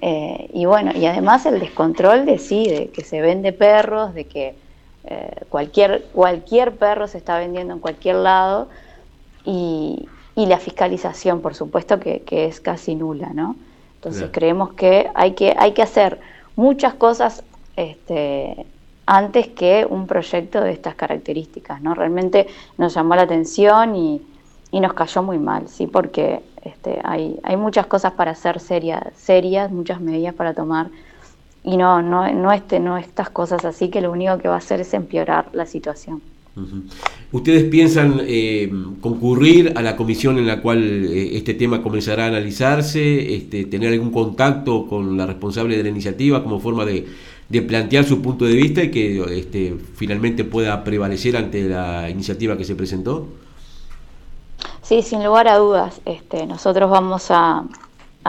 Eh, 0.00 0.50
y 0.52 0.66
bueno, 0.66 0.92
y 0.94 1.06
además 1.06 1.44
el 1.46 1.58
descontrol 1.58 2.24
de 2.24 2.38
sí, 2.38 2.68
de 2.68 2.90
que 2.90 3.02
se 3.02 3.20
vende 3.20 3.52
perros, 3.52 4.14
de 4.14 4.26
que 4.26 4.54
cualquier, 5.48 6.04
cualquier 6.12 6.76
perro 6.76 7.08
se 7.08 7.18
está 7.18 7.38
vendiendo 7.38 7.74
en 7.74 7.80
cualquier 7.80 8.16
lado 8.16 8.68
y, 9.44 10.08
la 10.36 10.58
fiscalización, 10.58 11.40
por 11.40 11.54
supuesto, 11.54 11.98
que, 11.98 12.22
es 12.28 12.60
casi 12.60 12.94
nula, 12.94 13.30
¿no? 13.34 13.56
Entonces 13.96 14.28
creemos 14.30 14.72
que 14.74 15.10
hay, 15.14 15.32
que 15.32 15.54
hay 15.58 15.72
que 15.72 15.82
hacer 15.82 16.20
muchas 16.54 16.94
cosas 16.94 17.42
este, 17.74 18.66
antes 19.04 19.48
que 19.48 19.86
un 19.88 20.06
proyecto 20.06 20.60
de 20.60 20.70
estas 20.70 20.94
características, 20.94 21.80
¿no? 21.80 21.94
Realmente 21.94 22.46
nos 22.76 22.94
llamó 22.94 23.16
la 23.16 23.22
atención 23.22 23.96
y, 23.96 24.22
nos 24.70 24.92
cayó 24.92 25.22
muy 25.22 25.38
mal, 25.38 25.66
¿sí? 25.68 25.86
Porque 25.86 26.40
este, 26.62 27.00
hay, 27.02 27.40
hay 27.42 27.56
muchas 27.56 27.86
cosas 27.86 28.12
para 28.12 28.32
hacer 28.32 28.60
serias, 28.60 29.02
serias, 29.16 29.72
muchas 29.72 30.00
medidas 30.00 30.34
para 30.34 30.52
tomar 30.54 30.90
y 31.68 31.76
no, 31.76 32.00
no, 32.00 32.32
no, 32.32 32.50
este, 32.50 32.80
no 32.80 32.96
estas 32.96 33.28
cosas 33.28 33.62
así 33.66 33.90
que 33.90 34.00
lo 34.00 34.10
único 34.10 34.38
que 34.38 34.48
va 34.48 34.54
a 34.54 34.58
hacer 34.58 34.80
es 34.80 34.94
empeorar 34.94 35.50
la 35.52 35.66
situación. 35.66 36.22
¿Ustedes 37.30 37.64
piensan 37.64 38.22
eh, 38.22 38.72
concurrir 39.02 39.74
a 39.76 39.82
la 39.82 39.94
comisión 39.94 40.38
en 40.38 40.46
la 40.46 40.62
cual 40.62 40.82
eh, 40.82 41.36
este 41.36 41.52
tema 41.52 41.82
comenzará 41.82 42.24
a 42.24 42.28
analizarse, 42.28 43.34
este, 43.36 43.66
tener 43.66 43.92
algún 43.92 44.10
contacto 44.10 44.86
con 44.88 45.18
la 45.18 45.26
responsable 45.26 45.76
de 45.76 45.82
la 45.82 45.90
iniciativa 45.90 46.42
como 46.42 46.58
forma 46.58 46.86
de, 46.86 47.06
de 47.50 47.62
plantear 47.62 48.04
su 48.04 48.22
punto 48.22 48.46
de 48.46 48.54
vista 48.54 48.82
y 48.82 48.90
que 48.90 49.38
este, 49.38 49.76
finalmente 49.94 50.44
pueda 50.44 50.82
prevalecer 50.82 51.36
ante 51.36 51.68
la 51.68 52.08
iniciativa 52.08 52.56
que 52.56 52.64
se 52.64 52.76
presentó? 52.76 53.28
Sí, 54.80 55.02
sin 55.02 55.22
lugar 55.22 55.48
a 55.48 55.58
dudas. 55.58 56.00
Este, 56.06 56.46
nosotros 56.46 56.90
vamos 56.90 57.26
a, 57.28 57.64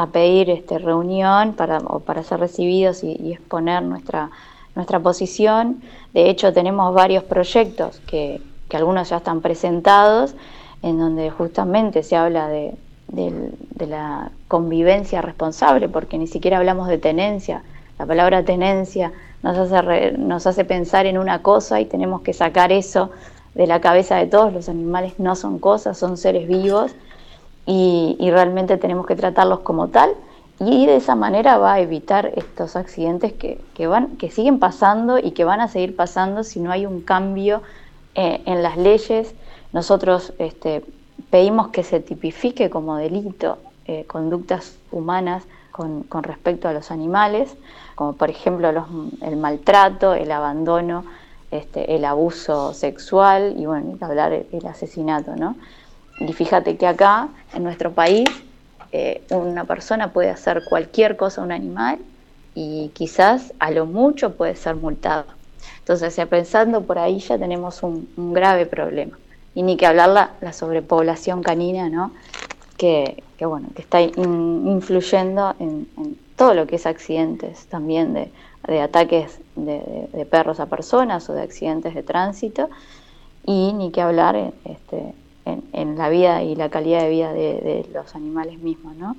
pedir 0.08 0.50
este, 0.50 0.80
reunión 0.80 1.54
para, 1.54 1.80
para 1.80 2.24
ser 2.24 2.40
recibidos 2.40 3.04
y, 3.04 3.34
exponer 3.34 3.84
nuestra, 3.84 4.30
nuestra 4.76 5.00
posición. 5.00 5.82
De 6.14 6.30
hecho, 6.30 6.54
tenemos 6.54 6.94
varios 6.94 7.24
proyectos 7.24 8.00
que, 8.08 8.42
que 8.68 8.78
algunos 8.78 9.10
ya 9.10 9.18
están 9.18 9.42
presentados, 9.42 10.36
en 10.82 10.98
donde 10.98 11.30
justamente 11.30 12.04
se 12.04 12.16
habla 12.16 12.48
de, 12.48 12.76
de 13.08 13.88
la 13.88 14.32
convivencia 14.48 15.22
responsable, 15.22 15.90
porque 15.90 16.18
ni 16.18 16.28
siquiera 16.28 16.58
hablamos 16.58 16.88
de 16.88 16.98
tenencia 16.98 17.64
la 18.00 18.06
palabra 18.06 18.46
tenencia 18.46 19.12
nos 19.44 19.58
hace, 19.58 20.14
nos 20.14 20.48
hace 20.48 20.64
pensar 20.64 21.06
en 21.06 21.18
una 21.18 21.42
cosa 21.42 21.82
y 21.82 21.86
tenemos 21.86 22.22
que 22.22 22.32
sacar 22.32 22.72
eso 22.72 23.12
de 23.56 23.68
la 23.68 23.82
cabeza 23.82 24.16
de 24.16 24.26
todos. 24.26 24.54
Los 24.54 24.70
animales 24.70 25.20
no 25.20 25.36
son 25.36 25.60
cosas, 25.60 25.98
son 25.98 26.16
seres 26.16 26.48
vivos 26.48 26.96
y, 27.72 28.32
realmente 28.32 28.78
tenemos 28.78 29.06
que 29.06 29.16
tratarlos 29.16 29.60
como 29.60 29.90
tal 29.90 30.12
y 30.60 30.88
de 30.88 30.96
esa 30.96 31.16
manera 31.16 31.58
va 31.58 31.74
a 31.74 31.80
evitar 31.80 32.32
estos 32.36 32.76
accidentes 32.76 33.32
que, 33.34 33.88
van, 33.88 34.18
que 34.18 34.32
siguen 34.32 34.60
pasando 34.60 35.20
y 35.20 35.32
que 35.32 35.44
van 35.44 35.62
a 35.62 35.68
seguir 35.68 35.96
pasando 35.96 36.44
si 36.44 36.60
no 36.60 36.72
hay 36.72 36.86
un 36.86 37.02
cambio 37.02 37.62
eh, 38.16 38.42
en 38.46 38.64
las 38.64 38.76
leyes. 38.78 39.36
Nosotros 39.72 40.34
este, 40.40 40.84
pedimos 41.30 41.70
que 41.70 41.84
se 41.84 42.00
tipifique 42.00 42.70
como 42.70 42.98
delito 42.98 43.60
eh, 43.86 44.04
conductas 44.06 44.78
humanas 44.92 45.44
con, 45.72 46.04
con, 46.04 46.24
respecto 46.24 46.68
a 46.68 46.74
los 46.74 46.92
animales 46.92 47.56
como 48.00 48.14
por 48.14 48.30
ejemplo 48.30 48.70
el 49.22 49.36
maltrato, 49.36 50.14
el 50.14 50.32
abandono, 50.32 51.04
este, 51.52 51.96
el 51.96 52.06
abuso 52.06 52.74
sexual 52.74 53.56
y 53.58 53.66
bueno, 53.66 53.98
hablar 54.00 54.32
el, 54.32 54.66
asesinato, 54.66 55.36
¿no? 55.36 55.58
Y 56.20 56.34
fíjate 56.34 56.78
que 56.78 56.88
acá, 56.88 57.30
en 57.54 57.64
nuestro 57.64 57.92
país, 57.92 58.30
eh, 58.92 59.22
una 59.30 59.66
persona 59.66 60.12
puede 60.12 60.30
hacer 60.30 60.64
cualquier 60.68 61.16
cosa 61.16 61.42
a 61.42 61.44
un 61.44 61.52
animal 61.52 62.00
y 62.56 62.90
quizás 62.94 63.54
a 63.60 63.72
lo 63.72 63.86
mucho 63.86 64.36
puede 64.36 64.56
ser 64.56 64.76
multado. 64.76 65.26
Entonces, 65.80 66.20
pensando 66.28 66.82
por 66.82 67.00
ahí 67.00 67.20
ya 67.20 67.38
tenemos 67.38 67.84
un, 67.84 68.08
grave 68.34 68.66
problema. 68.66 69.18
Y 69.56 69.64
ni 69.64 69.78
que 69.78 69.86
hablar 69.86 70.32
la, 70.42 70.54
sobrepoblación 70.54 71.42
canina, 71.42 71.90
¿no? 71.90 72.12
Que, 72.78 73.24
bueno, 73.40 73.70
que 73.76 73.82
está 73.82 74.02
influyendo 74.02 75.56
en 75.60 75.88
todo 76.40 76.54
lo 76.54 76.68
que 76.68 76.78
es 76.78 76.86
accidentes 76.86 77.66
también 77.66 78.14
de, 78.14 78.82
ataques 78.82 79.40
de, 79.58 80.26
perros 80.32 80.62
a 80.62 80.68
personas 80.68 81.30
o 81.30 81.34
de 81.34 81.42
accidentes 81.42 81.94
de 81.94 82.02
tránsito 82.02 82.70
y 83.46 83.74
ni 83.74 83.92
que 83.92 84.02
hablar 84.02 84.54
este, 84.64 85.14
en, 85.74 85.98
la 85.98 86.10
vida 86.10 86.44
y 86.44 86.56
la 86.56 86.70
calidad 86.70 87.02
de 87.02 87.10
vida 87.10 87.34
de, 87.34 87.88
los 87.94 88.16
animales 88.16 88.60
mismos, 88.60 88.96
¿no? 88.96 89.16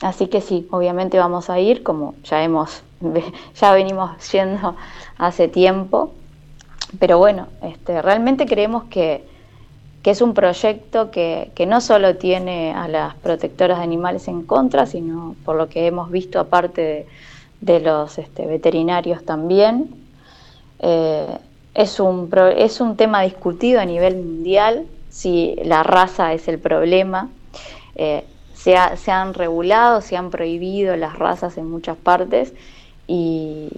Así 0.00 0.26
que 0.26 0.40
sí, 0.40 0.66
obviamente 0.70 1.18
vamos 1.18 1.48
a 1.48 1.60
ir, 1.60 1.82
como 1.82 2.14
ya 2.24 2.42
hemos, 2.42 2.82
ya 3.60 3.72
venimos 3.72 4.32
yendo 4.32 4.74
hace 5.18 5.48
tiempo, 5.48 6.12
pero 6.98 7.18
bueno, 7.18 7.46
este, 7.62 8.02
realmente 8.02 8.46
creemos 8.46 8.84
que, 8.84 9.24
que 10.02 10.10
es 10.10 10.20
un 10.20 10.34
proyecto 10.34 11.10
que, 11.10 11.52
no 11.66 11.80
solo 11.80 12.16
tiene 12.16 12.74
a 12.74 12.88
las 12.88 13.14
protectoras 13.14 13.78
de 13.78 13.84
animales 13.84 14.26
en 14.28 14.42
contra, 14.42 14.86
sino 14.86 15.36
por 15.44 15.56
lo 15.56 15.68
que 15.68 15.86
hemos 15.86 16.10
visto 16.10 16.40
aparte 16.40 17.06
de, 17.60 17.80
los 17.80 18.18
este, 18.18 18.46
veterinarios 18.46 19.24
también. 19.24 19.94
Eh, 20.80 21.38
es, 21.74 22.00
un, 22.00 22.28
es 22.56 22.80
un 22.80 22.96
tema 22.96 23.22
discutido 23.22 23.80
a 23.80 23.84
nivel 23.84 24.16
mundial, 24.16 24.86
si 25.12 25.54
la 25.62 25.84
raza 25.84 26.32
es 26.32 26.48
el 26.48 26.58
problema. 26.58 27.28
Eh, 27.94 28.24
se, 28.54 28.76
han 28.76 29.34
regulado, 29.34 30.00
se 30.00 30.16
han 30.16 30.30
prohibido 30.30 30.96
las 30.96 31.18
razas 31.18 31.58
en 31.58 31.70
muchas 31.70 31.96
partes 31.96 32.52
y 33.06 33.68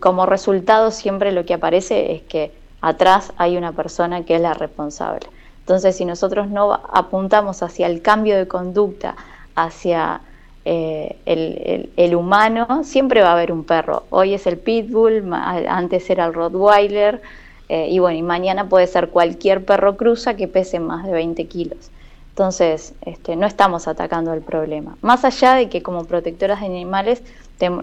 como 0.00 0.26
resultado 0.26 0.90
siempre 0.90 1.32
lo 1.32 1.44
que 1.44 1.54
aparece 1.54 2.12
es 2.12 2.22
que 2.22 2.52
atrás 2.80 3.32
hay 3.36 3.56
una 3.56 3.72
persona 3.72 4.24
que 4.24 4.36
es 4.36 4.40
la 4.40 4.54
responsable. 4.54 5.26
Entonces, 5.60 5.96
si 5.96 6.06
nosotros 6.06 6.48
no 6.48 6.72
apuntamos 6.72 7.62
hacia 7.62 7.88
el 7.88 8.00
cambio 8.00 8.38
de 8.38 8.48
conducta, 8.48 9.16
hacia 9.54 10.22
eh, 10.64 11.16
el, 11.26 12.14
humano, 12.14 12.84
siempre 12.84 13.20
va 13.20 13.28
a 13.28 13.32
haber 13.32 13.52
un 13.52 13.64
perro. 13.64 14.04
Hoy 14.10 14.32
es 14.32 14.46
el 14.46 14.56
pitbull, 14.56 15.30
antes 15.32 16.08
era 16.08 16.24
el 16.24 16.32
rottweiler, 16.32 17.20
eh, 17.68 17.88
y 17.90 17.98
bueno, 17.98 18.18
y 18.18 18.22
mañana 18.22 18.68
puede 18.68 18.86
ser 18.86 19.08
cualquier 19.08 19.64
perro 19.64 19.96
cruza 19.96 20.34
que 20.34 20.48
pese 20.48 20.80
más 20.80 21.04
de 21.04 21.12
20 21.12 21.46
kilos. 21.46 21.90
Entonces, 22.30 22.94
este, 23.02 23.36
no 23.36 23.46
estamos 23.46 23.88
atacando 23.88 24.32
el 24.32 24.42
problema. 24.42 24.96
Más 25.02 25.24
allá 25.24 25.54
de 25.54 25.68
que 25.68 25.82
como 25.82 26.04
protectoras 26.04 26.60
de 26.60 26.66
animales 26.66 27.22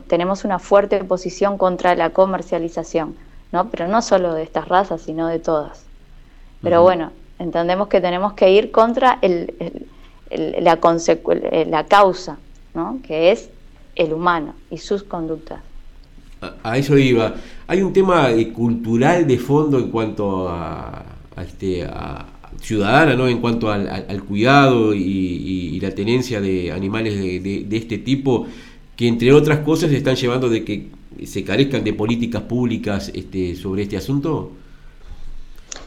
tenemos 0.08 0.46
una 0.46 0.60
fuerte 0.60 1.04
posición 1.04 1.58
contra 1.58 1.96
la 1.96 2.12
comercialización. 2.12 3.16
¿no? 3.52 3.70
Pero 3.70 3.88
no 3.88 4.02
solo 4.02 4.34
de 4.34 4.44
estas 4.44 4.68
razas, 4.68 5.02
sino 5.02 5.28
de 5.28 5.40
todas. 5.40 5.84
Pero 6.62 6.82
bueno, 6.82 7.12
entendemos 7.40 7.88
que 7.88 8.02
tenemos 8.02 8.34
que 8.34 8.52
ir 8.52 8.72
contra 8.72 9.20
el, 9.22 9.88
la, 10.30 10.80
la 11.68 11.86
causa, 11.86 12.38
¿no? 12.74 13.00
Que 13.06 13.32
es 13.32 13.50
el 13.96 14.14
humano 14.14 14.56
y 14.70 14.80
sus 14.80 15.04
conductas. 15.04 15.62
A, 16.64 16.78
eso 16.78 16.98
iba. 16.98 17.36
Hay 17.68 17.82
un 17.82 17.94
tema 17.94 18.30
eh, 18.32 18.52
cultural 18.52 19.26
de 19.28 19.38
fondo 19.40 19.80
en 19.80 19.90
cuanto 19.90 20.48
a, 20.50 21.04
este, 21.38 21.88
ciudadana, 22.62 23.16
¿no? 23.16 23.28
En 23.28 23.40
cuanto 23.40 23.72
al, 23.72 24.24
cuidado 24.24 24.94
y, 24.94 25.80
la 25.80 25.92
tenencia 25.92 26.42
de 26.42 26.72
animales 26.72 27.20
de, 27.44 27.68
este 27.72 27.98
tipo, 27.98 28.48
que 28.96 29.08
entre 29.08 29.34
otras 29.34 29.60
cosas 29.60 29.92
están 29.92 30.16
llevando 30.16 30.50
de 30.50 30.64
que 30.64 30.90
se 31.26 31.44
carezcan 31.44 31.84
de 31.84 31.94
políticas 31.94 32.44
públicas 32.44 33.12
este, 33.14 33.56
sobre 33.56 33.84
este 33.84 33.98
asunto? 33.98 34.52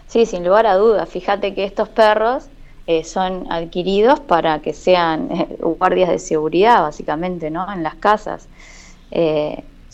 Sí, 0.06 0.26
sin 0.26 0.44
lugar 0.44 0.66
a 0.66 0.76
dudas. 0.76 1.08
Fíjate 1.08 1.54
que 1.54 1.64
estos 1.64 1.88
perros 1.88 2.44
eh, 2.86 3.04
son 3.04 3.50
adquiridos 3.52 4.20
para 4.20 4.60
que 4.60 4.72
sean 4.72 5.30
eh, 5.30 5.56
guardias 5.60 6.10
de 6.10 6.18
seguridad, 6.18 6.82
básicamente, 6.82 7.50
¿no? 7.50 7.70
En 7.72 7.82
las 7.82 7.94
casas. 7.96 8.48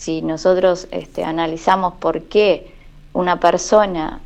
Si 0.04 0.20
nosotros 0.20 0.87
este, 0.90 1.25
analizamos 1.25 1.94
por 1.94 2.25
qué 2.25 2.75
una 3.14 3.40
persona 3.40 4.20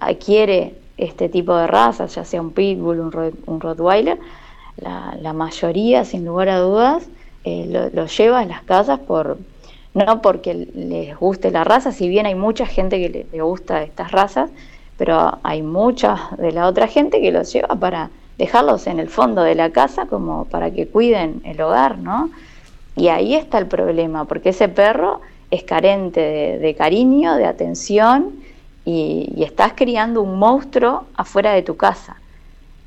adquiere 0.00 0.74
este 0.98 1.28
tipo 1.28 1.54
de 1.54 1.68
razas, 1.68 2.16
ya 2.16 2.24
sea 2.24 2.40
un 2.40 2.50
pitbull, 2.50 2.98
un, 2.98 3.32
un 3.46 3.60
rottweiler, 3.60 4.18
la, 4.76 5.32
mayoría, 5.32 6.04
sin 6.04 6.24
lugar 6.24 6.48
a 6.48 6.58
dudas, 6.58 7.06
lo, 7.44 7.90
lo, 7.90 8.06
lleva 8.06 8.40
a 8.40 8.44
las 8.44 8.62
casas 8.62 8.98
por, 8.98 9.38
no 9.94 10.20
porque 10.20 10.68
les 10.74 11.16
guste 11.16 11.52
la 11.52 11.62
raza, 11.62 11.92
si 11.92 12.08
bien 12.08 12.26
hay 12.26 12.34
mucha 12.34 12.66
gente 12.66 12.98
que 12.98 13.26
le, 13.30 13.42
gusta 13.42 13.84
estas 13.84 14.10
razas, 14.10 14.50
pero 14.96 15.38
hay 15.44 15.62
mucha 15.62 16.30
de 16.38 16.50
la 16.50 16.66
otra 16.66 16.88
gente 16.88 17.20
que 17.20 17.30
los 17.30 17.52
lleva 17.52 17.76
para 17.76 18.10
dejarlos 18.36 18.88
en 18.88 18.98
el 18.98 19.08
fondo 19.08 19.42
de 19.42 19.54
la 19.54 19.70
casa 19.70 20.06
como 20.06 20.46
para 20.46 20.72
que 20.72 20.88
cuiden 20.88 21.40
el 21.44 21.60
hogar, 21.60 21.98
¿no? 21.98 22.30
Y 22.96 23.08
ahí 23.08 23.34
está 23.34 23.58
el 23.58 23.66
problema, 23.66 24.24
porque 24.24 24.50
ese 24.50 24.68
perro 24.68 25.20
es 25.50 25.62
carente 25.64 26.20
de, 26.58 26.74
cariño, 26.74 27.36
de 27.36 27.46
atención, 27.46 28.40
y, 28.84 29.42
estás 29.42 29.72
criando 29.74 30.22
un 30.22 30.38
monstruo 30.38 31.04
afuera 31.14 31.52
de 31.52 31.62
tu 31.62 31.76
casa, 31.76 32.16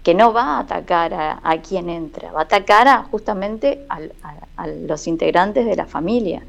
que 0.03 0.13
no 0.13 0.33
va 0.33 0.57
a 0.57 0.59
atacar 0.59 1.13
a, 1.13 1.57
quien 1.61 1.89
entra, 1.89 2.31
va 2.31 2.41
a 2.41 2.43
atacar 2.43 2.87
a, 2.87 3.03
justamente 3.03 3.85
a, 3.89 4.67
los 4.67 5.07
integrantes 5.07 5.65
de 5.65 5.75
la 5.75 5.85
familia. 5.85 6.43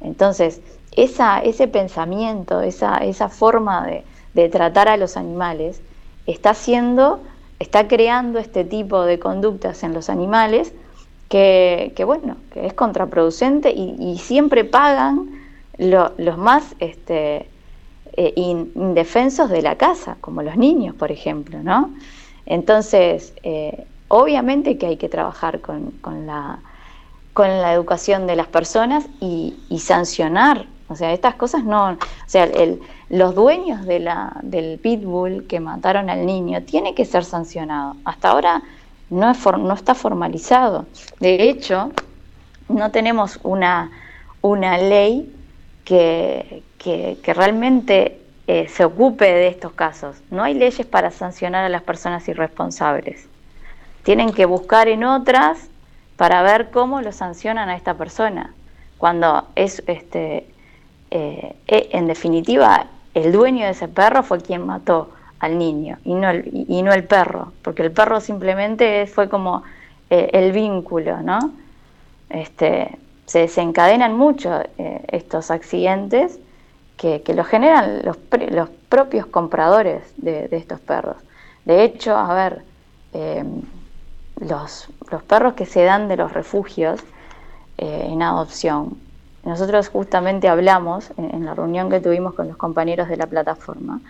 Entonces, 0.00 0.60
ese 0.92 1.68
pensamiento, 1.68 2.60
esa, 2.60 2.98
esa 2.98 3.28
forma 3.28 3.86
de, 3.86 4.04
de 4.34 4.48
tratar 4.48 4.88
a 4.88 4.96
los 4.96 5.16
animales, 5.16 5.80
está 6.26 6.50
haciendo, 6.50 7.20
está 7.58 7.88
creando 7.88 8.38
este 8.38 8.64
tipo 8.64 9.02
de 9.02 9.18
conductas 9.18 9.82
en 9.82 9.92
los 9.92 10.08
animales 10.08 10.72
que, 11.34 12.04
bueno, 12.04 12.36
que 12.52 12.64
es 12.64 12.74
contraproducente 12.74 13.72
y, 13.72 14.18
siempre 14.18 14.64
pagan 14.64 15.30
los 15.78 16.38
más 16.38 16.76
este, 16.78 17.48
eh, 18.16 18.32
indefensos 18.36 19.50
de 19.50 19.60
la 19.60 19.74
casa, 19.74 20.16
como 20.20 20.42
los 20.42 20.56
niños, 20.56 20.94
por 20.94 21.10
ejemplo, 21.10 21.60
¿no? 21.60 21.90
Entonces, 22.46 23.32
eh, 23.42 23.84
obviamente 24.06 24.78
que 24.78 24.86
hay 24.86 24.96
que 24.96 25.08
trabajar 25.08 25.60
con, 25.60 25.92
la, 26.24 26.60
con 27.32 27.48
la 27.48 27.72
educación 27.72 28.28
de 28.28 28.36
las 28.36 28.46
personas 28.46 29.06
y, 29.20 29.56
sancionar. 29.80 30.66
O 30.86 30.94
sea, 30.94 31.12
estas 31.12 31.34
cosas 31.34 31.64
no. 31.64 31.90
O 31.92 31.98
sea, 32.26 32.48
los 33.08 33.34
dueños 33.34 33.84
de 33.86 33.98
la, 33.98 34.36
del 34.42 34.78
pitbull 34.78 35.48
que 35.48 35.58
mataron 35.58 36.10
al 36.10 36.26
niño 36.26 36.62
tiene 36.62 36.94
que 36.94 37.04
ser 37.04 37.24
sancionado. 37.24 37.96
Hasta 38.04 38.30
ahora 38.30 38.62
no, 39.10 39.32
no 39.32 39.74
está 39.74 39.94
formalizado. 39.94 40.86
De 41.20 41.48
hecho, 41.48 41.92
no 42.68 42.90
tenemos 42.90 43.38
una, 43.42 43.90
una 44.40 44.78
ley 44.78 45.32
que, 45.84 46.62
realmente 47.24 48.20
eh, 48.46 48.68
se 48.68 48.84
ocupe 48.84 49.24
de 49.24 49.48
estos 49.48 49.72
casos. 49.72 50.16
No 50.30 50.42
hay 50.42 50.54
leyes 50.54 50.86
para 50.86 51.10
sancionar 51.10 51.64
a 51.64 51.68
las 51.68 51.82
personas 51.82 52.26
irresponsables. 52.28 53.26
Tienen 54.02 54.32
que 54.32 54.44
buscar 54.44 54.88
en 54.88 55.04
otras 55.04 55.68
para 56.16 56.42
ver 56.42 56.70
cómo 56.70 57.00
lo 57.00 57.12
sancionan 57.12 57.68
a 57.68 57.76
esta 57.76 57.94
persona. 57.94 58.54
Cuando 58.98 59.48
es, 59.54 59.82
este, 59.86 60.46
eh, 61.10 61.56
eh, 61.66 61.88
en 61.92 62.06
definitiva, 62.06 62.86
el 63.14 63.32
dueño 63.32 63.64
de 63.64 63.72
ese 63.72 63.88
perro 63.88 64.22
fue 64.22 64.40
quien 64.40 64.66
mató 64.66 65.10
al 65.44 65.58
niño 65.58 65.98
y 66.04 66.14
no 66.14 66.30
el, 66.30 66.64
y 66.68 66.82
no 66.82 66.92
el 66.92 67.04
perro, 67.04 67.52
porque 67.62 67.82
el 67.82 67.92
perro 67.92 68.20
simplemente 68.20 69.06
fue 69.06 69.28
como 69.28 69.62
eh, 70.10 70.30
el 70.32 70.52
vínculo, 70.52 71.22
¿no? 71.22 71.38
Este, 72.30 72.98
se 73.26 73.40
desencadenan 73.40 74.16
mucho 74.16 74.60
eh, 74.78 75.04
estos 75.08 75.50
accidentes 75.50 76.38
que, 76.96 77.22
que 77.22 77.34
lo 77.34 77.44
generan 77.44 78.02
los, 78.04 78.18
los 78.50 78.68
propios 78.88 79.26
compradores 79.26 80.02
de, 80.16 80.48
estos 80.52 80.80
perros. 80.80 81.16
De 81.64 81.84
hecho, 81.84 82.16
a 82.16 82.32
ver, 82.34 82.62
em, 83.12 83.62
los, 84.40 84.88
los, 85.10 85.22
perros 85.22 85.54
que 85.54 85.66
se 85.66 85.82
dan 85.84 86.08
de 86.08 86.16
los 86.16 86.32
refugios 86.32 87.00
eh, 87.78 88.06
en 88.08 88.22
adopción, 88.22 88.98
nosotros 89.44 89.88
justamente 89.88 90.48
hablamos 90.48 91.10
en 91.18 91.44
la 91.44 91.54
reunión 91.54 91.90
que 91.90 92.00
tuvimos 92.00 92.34
con 92.34 92.48
los 92.48 92.56
compañeros 92.56 93.08
de 93.08 93.16
la 93.16 93.26
plataforma, 93.26 94.00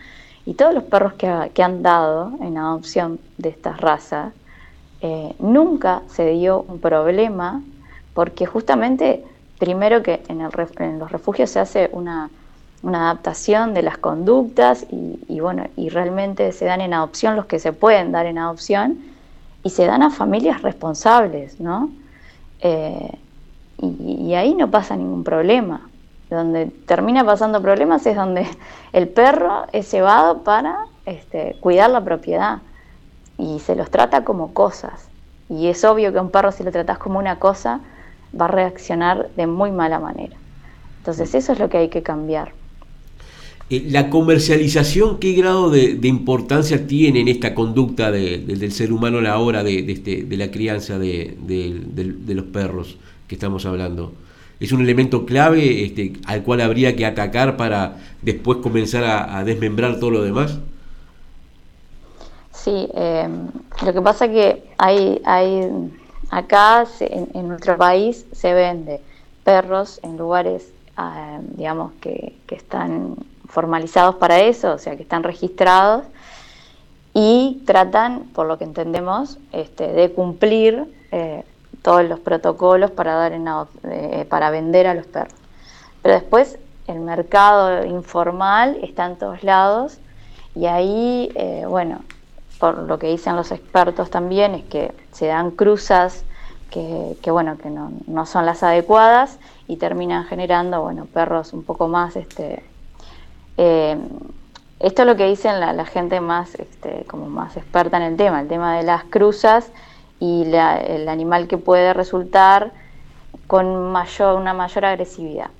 y 0.46 0.54
todos 0.54 0.74
los 0.74 0.84
perros 0.84 1.14
que, 1.14 1.62
han 1.62 1.82
dado 1.82 2.32
en 2.40 2.58
adopción 2.58 3.18
de 3.38 3.48
estas 3.48 3.80
razas, 3.80 4.32
eh, 5.00 5.34
nunca 5.38 6.02
se 6.08 6.30
dio 6.30 6.64
un 6.68 6.80
problema 6.80 7.62
porque 8.12 8.46
justamente, 8.46 9.24
primero 9.58 10.02
que 10.02 10.22
en, 10.28 10.42
los 10.98 11.10
refugios 11.10 11.50
se 11.50 11.60
hace 11.60 11.88
una, 11.92 12.30
adaptación 12.86 13.72
de 13.72 13.82
las 13.82 13.96
conductas 13.96 14.86
y, 14.90 15.40
bueno, 15.40 15.64
y 15.74 15.88
realmente 15.88 16.52
se 16.52 16.66
dan 16.66 16.82
en 16.82 16.92
adopción 16.92 17.34
los 17.34 17.46
que 17.46 17.58
se 17.58 17.72
pueden 17.72 18.12
dar 18.12 18.26
en 18.26 18.36
adopción 18.36 18.98
y 19.62 19.70
se 19.70 19.86
dan 19.86 20.02
a 20.02 20.10
familias 20.10 20.60
responsables, 20.60 21.58
¿no? 21.60 21.90
Eh, 22.60 23.10
y 23.80 24.34
ahí 24.34 24.54
no 24.54 24.70
pasa 24.70 24.96
ningún 24.96 25.24
problema. 25.24 25.88
Donde 26.30 26.66
termina 26.66 27.24
pasando 27.24 27.62
problemas 27.62 28.06
es 28.06 28.16
donde 28.16 28.46
el 28.92 29.08
perro 29.08 29.66
es 29.72 29.90
llevado 29.90 30.42
para 30.42 30.86
este, 31.06 31.56
cuidar 31.60 31.90
la 31.90 32.04
propiedad 32.04 32.58
y 33.38 33.58
se 33.60 33.76
los 33.76 33.90
trata 33.90 34.24
como 34.24 34.54
cosas. 34.54 35.08
Y 35.48 35.68
es 35.68 35.84
obvio 35.84 36.12
que 36.12 36.20
un 36.20 36.30
perro 36.30 36.52
si 36.52 36.62
lo 36.62 36.72
tratas 36.72 36.98
como 36.98 37.18
una 37.18 37.38
cosa 37.38 37.80
va 38.38 38.46
a 38.46 38.48
reaccionar 38.48 39.28
de 39.36 39.46
muy 39.46 39.70
mala 39.70 40.00
manera. 40.00 40.36
Entonces 40.98 41.34
eso 41.34 41.52
es 41.52 41.58
lo 41.58 41.68
que 41.68 41.78
hay 41.78 41.88
que 41.88 42.02
cambiar. 42.02 42.52
Eh, 43.70 43.86
la 43.88 44.10
comercialización, 44.10 45.18
¿qué 45.18 45.32
grado 45.32 45.70
de, 45.70 45.98
importancia 46.02 46.86
tiene 46.86 47.20
en 47.20 47.28
esta 47.28 47.54
conducta 47.54 48.10
del 48.10 48.72
ser 48.72 48.92
humano 48.92 49.18
a 49.18 49.22
la 49.22 49.38
hora 49.38 49.62
de, 49.62 49.90
este, 49.90 50.26
la 50.36 50.50
crianza 50.50 50.98
de, 50.98 51.36
los 52.26 52.44
perros 52.46 52.96
que 53.26 53.34
estamos 53.34 53.64
hablando? 53.64 54.12
Es 54.60 54.72
un 54.72 54.80
elemento 54.80 55.26
clave 55.26 55.84
este, 55.84 56.12
al 56.26 56.42
cual 56.42 56.60
habría 56.60 56.96
que 56.96 57.06
atacar 57.06 57.56
para 57.56 57.96
después 58.22 58.58
comenzar 58.58 59.04
a, 59.04 59.44
desmembrar 59.44 59.98
todo 59.98 60.10
lo 60.10 60.22
demás? 60.22 60.58
Sí, 62.52 62.88
eh, 62.94 63.28
lo 63.84 63.92
que 63.92 64.00
pasa 64.00 64.28
que 64.28 64.64
hay, 64.78 65.20
hay 65.24 65.68
acá 66.30 66.84
en, 67.00 67.48
nuestro 67.48 67.76
país 67.76 68.26
se 68.32 68.54
vende 68.54 69.00
perros 69.44 70.00
en 70.02 70.16
lugares, 70.16 70.72
ah, 70.96 71.38
digamos, 71.56 71.92
que, 72.00 72.34
están 72.48 73.16
formalizados 73.48 74.14
para 74.14 74.38
eso, 74.40 74.74
o 74.74 74.78
sea, 74.78 74.94
que 74.96 75.02
están 75.02 75.24
registrados 75.24 76.04
y 77.14 77.62
tratan, 77.66 78.24
por 78.32 78.46
lo 78.46 78.58
que 78.58 78.64
entendemos, 78.64 79.38
este, 79.50 79.88
de 79.88 80.12
cumplir 80.12 80.84
eh, 81.10 81.42
todos 81.84 82.02
los 82.08 82.18
protocolos 82.18 82.90
para, 82.90 83.14
dar 83.14 83.32
en, 83.32 83.46
eh, 83.90 84.26
para 84.30 84.48
vender 84.48 84.86
a 84.86 84.94
los 84.94 85.04
perros. 85.06 85.34
Pero 86.00 86.14
después 86.14 86.58
el 86.86 87.00
mercado 87.00 87.84
informal 87.84 88.78
está 88.82 89.04
en 89.04 89.16
todos 89.16 89.44
lados 89.44 89.98
y 90.54 90.64
ahí, 90.64 91.30
eh, 91.34 91.66
bueno, 91.68 92.00
por 92.58 92.78
lo 92.78 92.98
que 92.98 93.08
dicen 93.08 93.36
los 93.36 93.52
expertos 93.52 94.08
también, 94.08 94.54
es 94.54 94.64
que 94.64 94.94
se 95.12 95.26
dan 95.26 95.50
cruzas 95.50 96.24
que, 96.70 97.30
bueno, 97.30 97.56
que 97.58 97.70
no, 97.70 97.92
no, 98.06 98.26
son 98.26 98.46
las 98.46 98.62
adecuadas 98.62 99.38
y 99.68 99.76
terminan 99.76 100.24
generando, 100.24 100.82
bueno, 100.82 101.04
perros 101.04 101.52
un 101.52 101.62
poco 101.62 101.86
más, 101.86 102.16
este, 102.16 102.64
eh, 103.58 103.96
esto 104.80 105.02
es 105.02 105.06
lo 105.06 105.14
que 105.14 105.28
dicen 105.28 105.60
la, 105.60 105.72
la 105.72 105.84
gente 105.84 106.20
más, 106.20 106.54
este, 106.56 107.04
como 107.04 107.26
más 107.26 107.56
experta 107.56 107.98
en 107.98 108.02
el 108.04 108.16
tema, 108.16 108.40
el 108.40 108.48
tema 108.48 108.76
de 108.76 108.82
las 108.82 109.04
cruzas 109.04 109.70
y 110.20 110.44
el 110.44 111.08
animal 111.08 111.48
que 111.48 111.58
puede 111.58 111.92
resultar 111.92 112.72
con 113.46 113.92
mayor, 113.92 114.36
una 114.36 114.54
mayor 114.54 114.84
agresividad. 114.84 115.50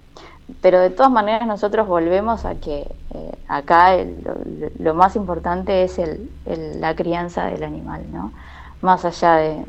Pero 0.60 0.80
de 0.80 0.90
todas 0.90 1.10
maneras 1.10 1.46
nosotros 1.46 1.86
volvemos 1.86 2.44
a 2.44 2.54
que 2.56 2.86
eh, 3.14 3.32
acá 3.48 3.96
lo, 4.78 4.94
más 4.94 5.16
importante 5.16 5.84
es 5.84 6.00
la 6.44 6.94
crianza 6.94 7.46
del 7.46 7.64
animal, 7.64 8.02
¿no? 8.12 8.32
más 8.82 9.04
allá 9.04 9.36
de, 9.36 9.64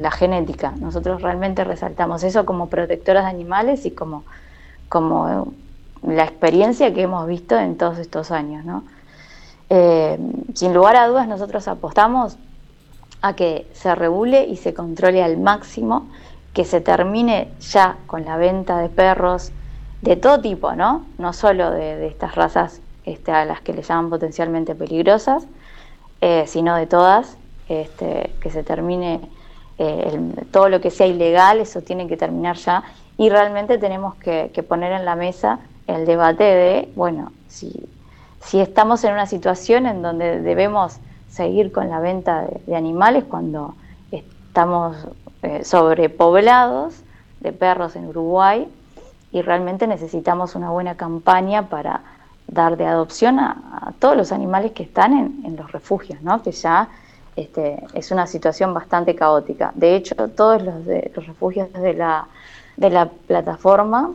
la 0.00 0.10
genética. 0.10 0.72
Nosotros 0.78 1.22
realmente 1.22 1.64
resaltamos 1.64 2.22
eso 2.22 2.46
como 2.46 2.68
protectoras 2.68 3.24
de 3.24 3.30
animales 3.30 3.86
y 3.86 3.90
como, 3.90 4.24
como 4.88 5.52
la 6.02 6.24
experiencia 6.24 6.94
que 6.94 7.02
hemos 7.02 7.26
visto 7.26 7.58
en 7.58 7.76
todos 7.76 7.98
estos 7.98 8.30
años. 8.30 8.64
¿no? 8.64 8.84
Eh, 9.70 10.18
sin 10.54 10.72
lugar 10.72 10.96
a 10.96 11.08
dudas 11.08 11.26
nosotros 11.26 11.66
apostamos 11.66 12.36
a 13.22 13.34
que 13.34 13.66
se 13.72 13.94
regule 13.94 14.44
y 14.44 14.56
se 14.56 14.74
controle 14.74 15.22
al 15.22 15.38
máximo, 15.38 16.08
que 16.52 16.64
se 16.64 16.80
termine 16.80 17.48
ya 17.60 17.96
con 18.06 18.24
la 18.24 18.36
venta 18.36 18.78
de 18.78 18.88
perros 18.88 19.52
de 20.02 20.16
todo 20.16 20.40
tipo, 20.40 20.74
¿no? 20.74 21.06
No 21.18 21.32
solo 21.32 21.70
de, 21.70 22.06
estas 22.06 22.34
razas 22.34 22.80
este, 23.04 23.32
a 23.32 23.44
las 23.44 23.60
que 23.60 23.72
le 23.72 23.82
llaman 23.82 24.10
potencialmente 24.10 24.74
peligrosas, 24.74 25.46
eh, 26.20 26.44
sino 26.46 26.76
de 26.76 26.86
todas, 26.86 27.36
este, 27.68 28.32
que 28.40 28.50
se 28.50 28.62
termine 28.62 29.20
eh, 29.78 30.18
todo 30.50 30.68
lo 30.68 30.80
que 30.80 30.90
sea 30.90 31.06
ilegal, 31.06 31.60
eso 31.60 31.82
tiene 31.82 32.06
que 32.08 32.16
terminar 32.16 32.56
ya. 32.56 32.82
Y 33.16 33.30
realmente 33.30 33.78
tenemos 33.78 34.14
que, 34.16 34.50
poner 34.68 34.92
en 34.92 35.04
la 35.04 35.16
mesa 35.16 35.60
el 35.86 36.06
debate 36.06 36.44
de, 36.44 36.92
bueno, 36.94 37.32
si, 37.48 37.72
si 38.40 38.60
estamos 38.60 39.02
en 39.04 39.12
una 39.12 39.26
situación 39.26 39.86
en 39.86 40.02
donde 40.02 40.40
debemos 40.40 40.98
seguir 41.38 41.72
con 41.72 41.88
la 41.88 42.00
venta 42.00 42.46
de, 42.66 42.76
animales 42.76 43.24
cuando 43.24 43.74
estamos 44.10 44.96
eh, 45.42 45.64
sobrepoblados 45.64 46.94
de 47.40 47.52
perros 47.52 47.96
en 47.96 48.06
Uruguay 48.06 48.68
y 49.30 49.42
realmente 49.42 49.86
necesitamos 49.86 50.56
una 50.56 50.70
buena 50.70 50.96
campaña 50.96 51.68
para, 51.68 52.02
dar 52.48 52.76
de 52.76 52.86
adopción 52.86 53.38
a, 53.38 53.92
todos 54.00 54.16
los 54.16 54.32
animales 54.32 54.72
que 54.72 54.82
están 54.82 55.12
en, 55.44 55.56
los 55.56 55.70
refugios, 55.70 56.20
¿no? 56.22 56.42
que 56.42 56.52
ya 56.52 56.88
este, 57.36 57.84
es 57.94 58.10
una 58.10 58.26
situación 58.26 58.74
bastante 58.74 59.14
caótica. 59.14 59.70
De 59.74 59.94
hecho, 59.94 60.14
todos 60.34 60.62
los, 60.62 60.74
los 61.14 61.26
refugios 61.26 61.72
de 61.72 61.94
la, 61.94 62.26
de 62.76 62.90
la 62.90 63.06
plataforma 63.06 64.10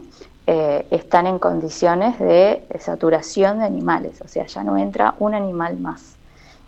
eh, 0.45 0.85
están 0.91 1.27
en 1.27 1.39
condiciones 1.39 2.19
de 2.19 2.65
saturación 2.79 3.59
de 3.59 3.65
animales, 3.65 4.19
o 4.21 4.27
sea, 4.27 4.45
ya 4.45 4.63
no 4.63 4.77
entra 4.77 5.15
un 5.19 5.33
animal 5.35 5.77
más. 5.77 6.17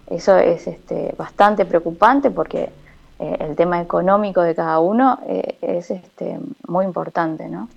Eso 0.10 0.38
es 0.38 0.68
este, 0.68 1.14
bastante 1.18 1.66
preocupante 1.66 2.30
porque 2.30 2.70
eh, 3.18 3.38
el 3.40 3.56
tema 3.56 3.82
económico 3.82 4.42
de 4.42 4.54
cada 4.54 4.80
uno 4.80 5.20
eh, 5.28 5.58
es 5.62 5.90
este, 5.90 6.38
muy 6.68 6.86
importante, 6.86 7.48
¿no? 7.48 7.70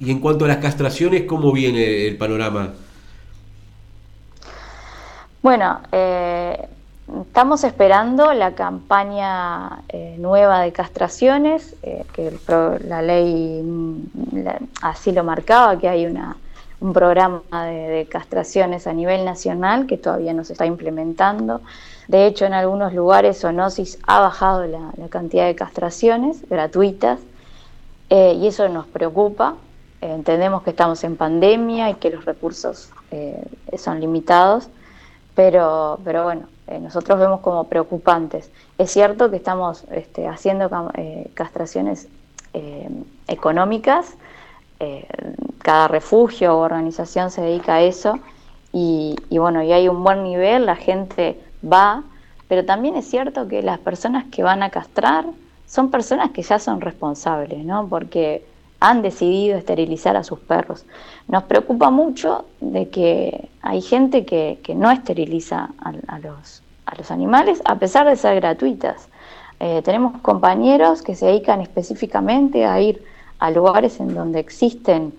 Y 0.00 0.10
en 0.10 0.18
cuanto 0.18 0.44
a 0.44 0.48
las 0.48 0.56
castraciones, 0.56 1.22
¿cómo 1.22 1.52
viene 1.52 2.08
el 2.08 2.16
panorama? 2.18 2.70
Bueno, 5.40 5.78
eh, 5.92 6.68
estamos 7.28 7.62
esperando 7.62 8.32
la 8.32 8.54
campaña 8.56 9.82
nueva 10.18 10.62
de 10.62 10.72
castraciones, 10.72 11.76
que 12.12 12.32
la 12.88 13.02
ley 13.02 13.62
mm, 13.62 14.48
así 14.82 15.12
lo 15.12 15.22
marcaba, 15.22 15.78
que 15.78 15.88
hay 15.88 16.06
una, 16.06 16.36
un 16.82 16.92
programa 16.92 17.42
de, 17.66 18.06
castraciones 18.10 18.86
a 18.86 18.92
nivel 18.92 19.24
nacional 19.24 19.86
que 19.86 19.96
todavía 19.96 20.34
no 20.34 20.44
se 20.44 20.52
está 20.54 20.66
implementando. 20.66 21.60
De 22.08 22.26
hecho, 22.26 22.44
en 22.44 22.54
algunos 22.54 22.92
lugares 22.92 23.38
Sonosis 23.38 23.98
ha 24.06 24.20
bajado 24.20 24.66
la, 24.66 24.90
cantidad 25.08 25.46
de 25.46 25.54
castraciones 25.54 26.46
gratuitas 26.48 27.20
eh, 28.10 28.34
y 28.34 28.48
eso 28.48 28.68
nos 28.68 28.86
preocupa. 28.86 29.54
Eh, 30.00 30.12
entendemos 30.12 30.64
que 30.64 30.70
estamos 30.70 31.04
en 31.04 31.16
pandemia 31.16 31.90
y 31.90 31.94
que 31.94 32.10
los 32.10 32.24
recursos 32.24 32.90
eh, 33.12 33.44
son 33.78 34.00
limitados, 34.00 34.68
pero, 35.36 36.00
pero 36.04 36.24
bueno, 36.24 36.48
nosotros 36.80 37.18
vemos 37.18 37.40
como 37.40 37.64
preocupantes. 37.64 38.50
Es 38.76 38.90
cierto 38.90 39.30
que 39.30 39.36
estamos 39.36 39.84
este, 39.92 40.26
haciendo 40.26 40.68
castraciones 41.34 42.08
económicas, 43.28 44.16
cada 45.58 45.88
refugio 45.88 46.56
o 46.56 46.60
organización 46.60 47.30
se 47.30 47.42
dedica 47.42 47.76
a 47.76 47.82
eso 47.82 48.18
y, 48.72 49.16
y, 49.30 49.38
bueno, 49.38 49.62
y 49.62 49.72
hay 49.72 49.88
un 49.88 50.02
buen 50.02 50.22
nivel, 50.22 50.66
la 50.66 50.76
gente 50.76 51.38
va, 51.62 52.02
pero 52.48 52.64
también 52.64 52.96
es 52.96 53.08
cierto 53.08 53.48
que 53.48 53.62
las 53.62 53.78
personas 53.78 54.24
que 54.30 54.42
van 54.42 54.62
a 54.62 54.70
castrar 54.70 55.26
son 55.66 55.90
personas 55.90 56.30
que 56.32 56.42
ya 56.42 56.58
son 56.58 56.80
responsables, 56.80 57.64
¿no? 57.64 57.86
Porque 57.88 58.44
han 58.82 59.00
decidido 59.00 59.56
esterilizar 59.56 60.16
a 60.16 60.24
sus 60.24 60.40
perros. 60.40 60.84
Nos 61.28 61.44
preocupa 61.44 61.90
mucho 61.90 62.46
de 62.60 62.88
que 62.88 63.48
hay 63.62 63.80
gente 63.80 64.24
que, 64.24 64.58
no 64.74 64.90
esteriliza 64.90 65.70
a, 65.78 66.18
los, 66.18 66.62
a 66.86 66.96
los 66.96 67.10
animales 67.12 67.62
a 67.64 67.76
pesar 67.76 68.08
de 68.08 68.16
ser 68.16 68.34
gratuitas. 68.34 69.08
Eh, 69.60 69.82
tenemos 69.84 70.20
compañeros 70.20 71.02
que 71.02 71.14
se 71.14 71.26
dedican 71.26 71.60
específicamente 71.60 72.64
a 72.64 72.80
ir 72.80 73.04
a 73.42 73.50
lugares 73.50 73.98
en 73.98 74.14
donde 74.14 74.38
existen 74.38 75.12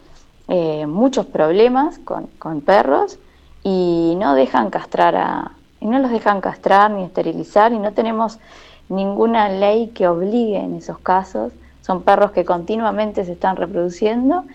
eh, 0.47 0.85
muchos 0.87 1.25
problemas 1.25 1.99
con, 1.99 2.27
con 2.39 2.61
perros 2.61 3.19
y 3.63 4.15
no 4.17 4.33
dejan 4.33 4.69
castrar 4.69 5.17
a, 5.17 5.51
y 5.81 5.87
no 5.87 5.99
los 5.99 6.09
dejan 6.09 6.39
castrar 6.39 6.89
ni 6.91 7.03
esterilizar 7.03 7.73
y 7.73 7.79
no 7.79 7.91
tenemos 7.91 8.39
ninguna 8.87 9.49
ley 9.49 9.87
que 9.87 10.07
obligue 10.07 10.57
en 10.57 10.75
esos 10.75 10.99
casos. 10.99 11.51
Son 11.81 12.01
perros 12.03 12.31
que 12.31 12.45
continuamente 12.45 13.25
se 13.25 13.33
están 13.33 13.57
reproduciendo 13.57 14.45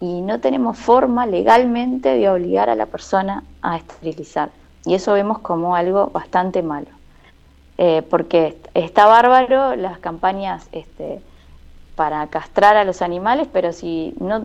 y 0.00 0.20
no 0.20 0.40
tenemos 0.40 0.76
forma 0.76 1.24
legalmente 1.24 2.10
de 2.10 2.28
obligar 2.28 2.68
a 2.68 2.74
la 2.74 2.84
persona 2.84 3.42
a 3.62 3.78
esterilizar. 3.78 4.50
Y 4.84 4.92
eso 4.92 5.14
vemos 5.14 5.38
como 5.38 5.74
algo 5.74 6.08
bastante 6.08 6.62
malo. 6.62 6.88
Eh, 7.78 8.02
porque 8.10 8.58
está 8.74 9.06
bárbaro 9.06 9.76
las 9.76 9.98
campañas 9.98 10.68
este, 10.72 11.22
para 11.96 12.26
castrar 12.28 12.76
a 12.76 12.84
los 12.84 13.02
animales, 13.02 13.48
pero 13.52 13.72
si 13.72 14.14
no, 14.18 14.42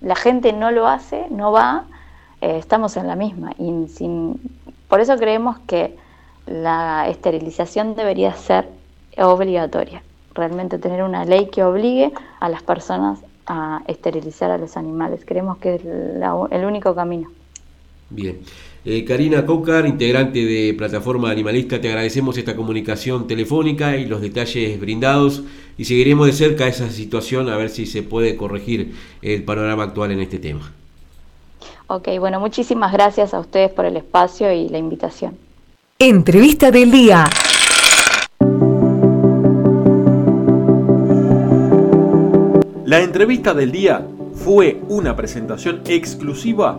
la 0.00 0.14
gente 0.14 0.52
no 0.52 0.70
lo 0.70 0.86
hace, 0.86 1.26
no 1.30 1.52
va, 1.52 1.84
eh, 2.40 2.58
estamos 2.58 2.96
en 2.96 3.08
la 3.08 3.16
misma. 3.16 3.52
Y 3.58 3.88
sin, 3.88 4.40
por 4.88 5.00
eso 5.00 5.16
creemos 5.16 5.58
que 5.60 5.96
la 6.46 7.08
esterilización 7.08 7.94
debería 7.94 8.34
ser 8.34 8.68
obligatoria, 9.18 10.02
realmente 10.34 10.78
tener 10.78 11.02
una 11.02 11.24
ley 11.24 11.46
que 11.46 11.64
obligue 11.64 12.12
a 12.40 12.48
las 12.48 12.62
personas 12.62 13.18
a 13.46 13.82
esterilizar 13.86 14.50
a 14.50 14.58
los 14.58 14.76
animales. 14.76 15.24
Creemos 15.24 15.58
que 15.58 15.76
es 15.76 15.84
el 15.84 16.64
único 16.64 16.94
camino. 16.94 17.28
Bien. 18.10 18.38
Eh, 18.84 19.04
Karina 19.04 19.44
Cocar, 19.44 19.84
integrante 19.86 20.44
de 20.44 20.74
Plataforma 20.74 21.30
Animalista, 21.30 21.80
te 21.80 21.88
agradecemos 21.88 22.38
esta 22.38 22.54
comunicación 22.54 23.26
telefónica 23.26 23.96
y 23.96 24.06
los 24.06 24.20
detalles 24.20 24.78
brindados 24.80 25.42
y 25.76 25.86
seguiremos 25.86 26.26
de 26.26 26.32
cerca 26.32 26.68
esa 26.68 26.88
situación 26.90 27.48
a 27.48 27.56
ver 27.56 27.68
si 27.68 27.84
se 27.84 28.04
puede 28.04 28.36
corregir 28.36 28.94
el 29.22 29.42
panorama 29.42 29.82
actual 29.82 30.12
en 30.12 30.20
este 30.20 30.38
tema. 30.38 30.72
Ok, 31.88 32.08
bueno, 32.20 32.38
muchísimas 32.38 32.92
gracias 32.92 33.34
a 33.34 33.40
ustedes 33.40 33.72
por 33.72 33.86
el 33.86 33.96
espacio 33.96 34.52
y 34.52 34.68
la 34.68 34.78
invitación. 34.78 35.36
Entrevista 35.98 36.70
del 36.70 36.90
día. 36.92 37.24
La 42.84 43.00
entrevista 43.00 43.52
del 43.52 43.72
día 43.72 44.06
fue 44.32 44.80
una 44.88 45.16
presentación 45.16 45.82
exclusiva 45.86 46.78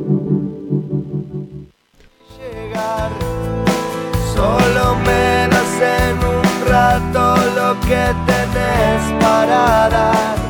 solo 4.51 4.95
menos 4.95 5.69
en 5.79 6.17
un 6.17 6.43
rato 6.69 7.35
lo 7.55 7.79
que 7.81 8.03
tenés 8.25 9.01
para 9.21 9.89
dar 9.89 10.40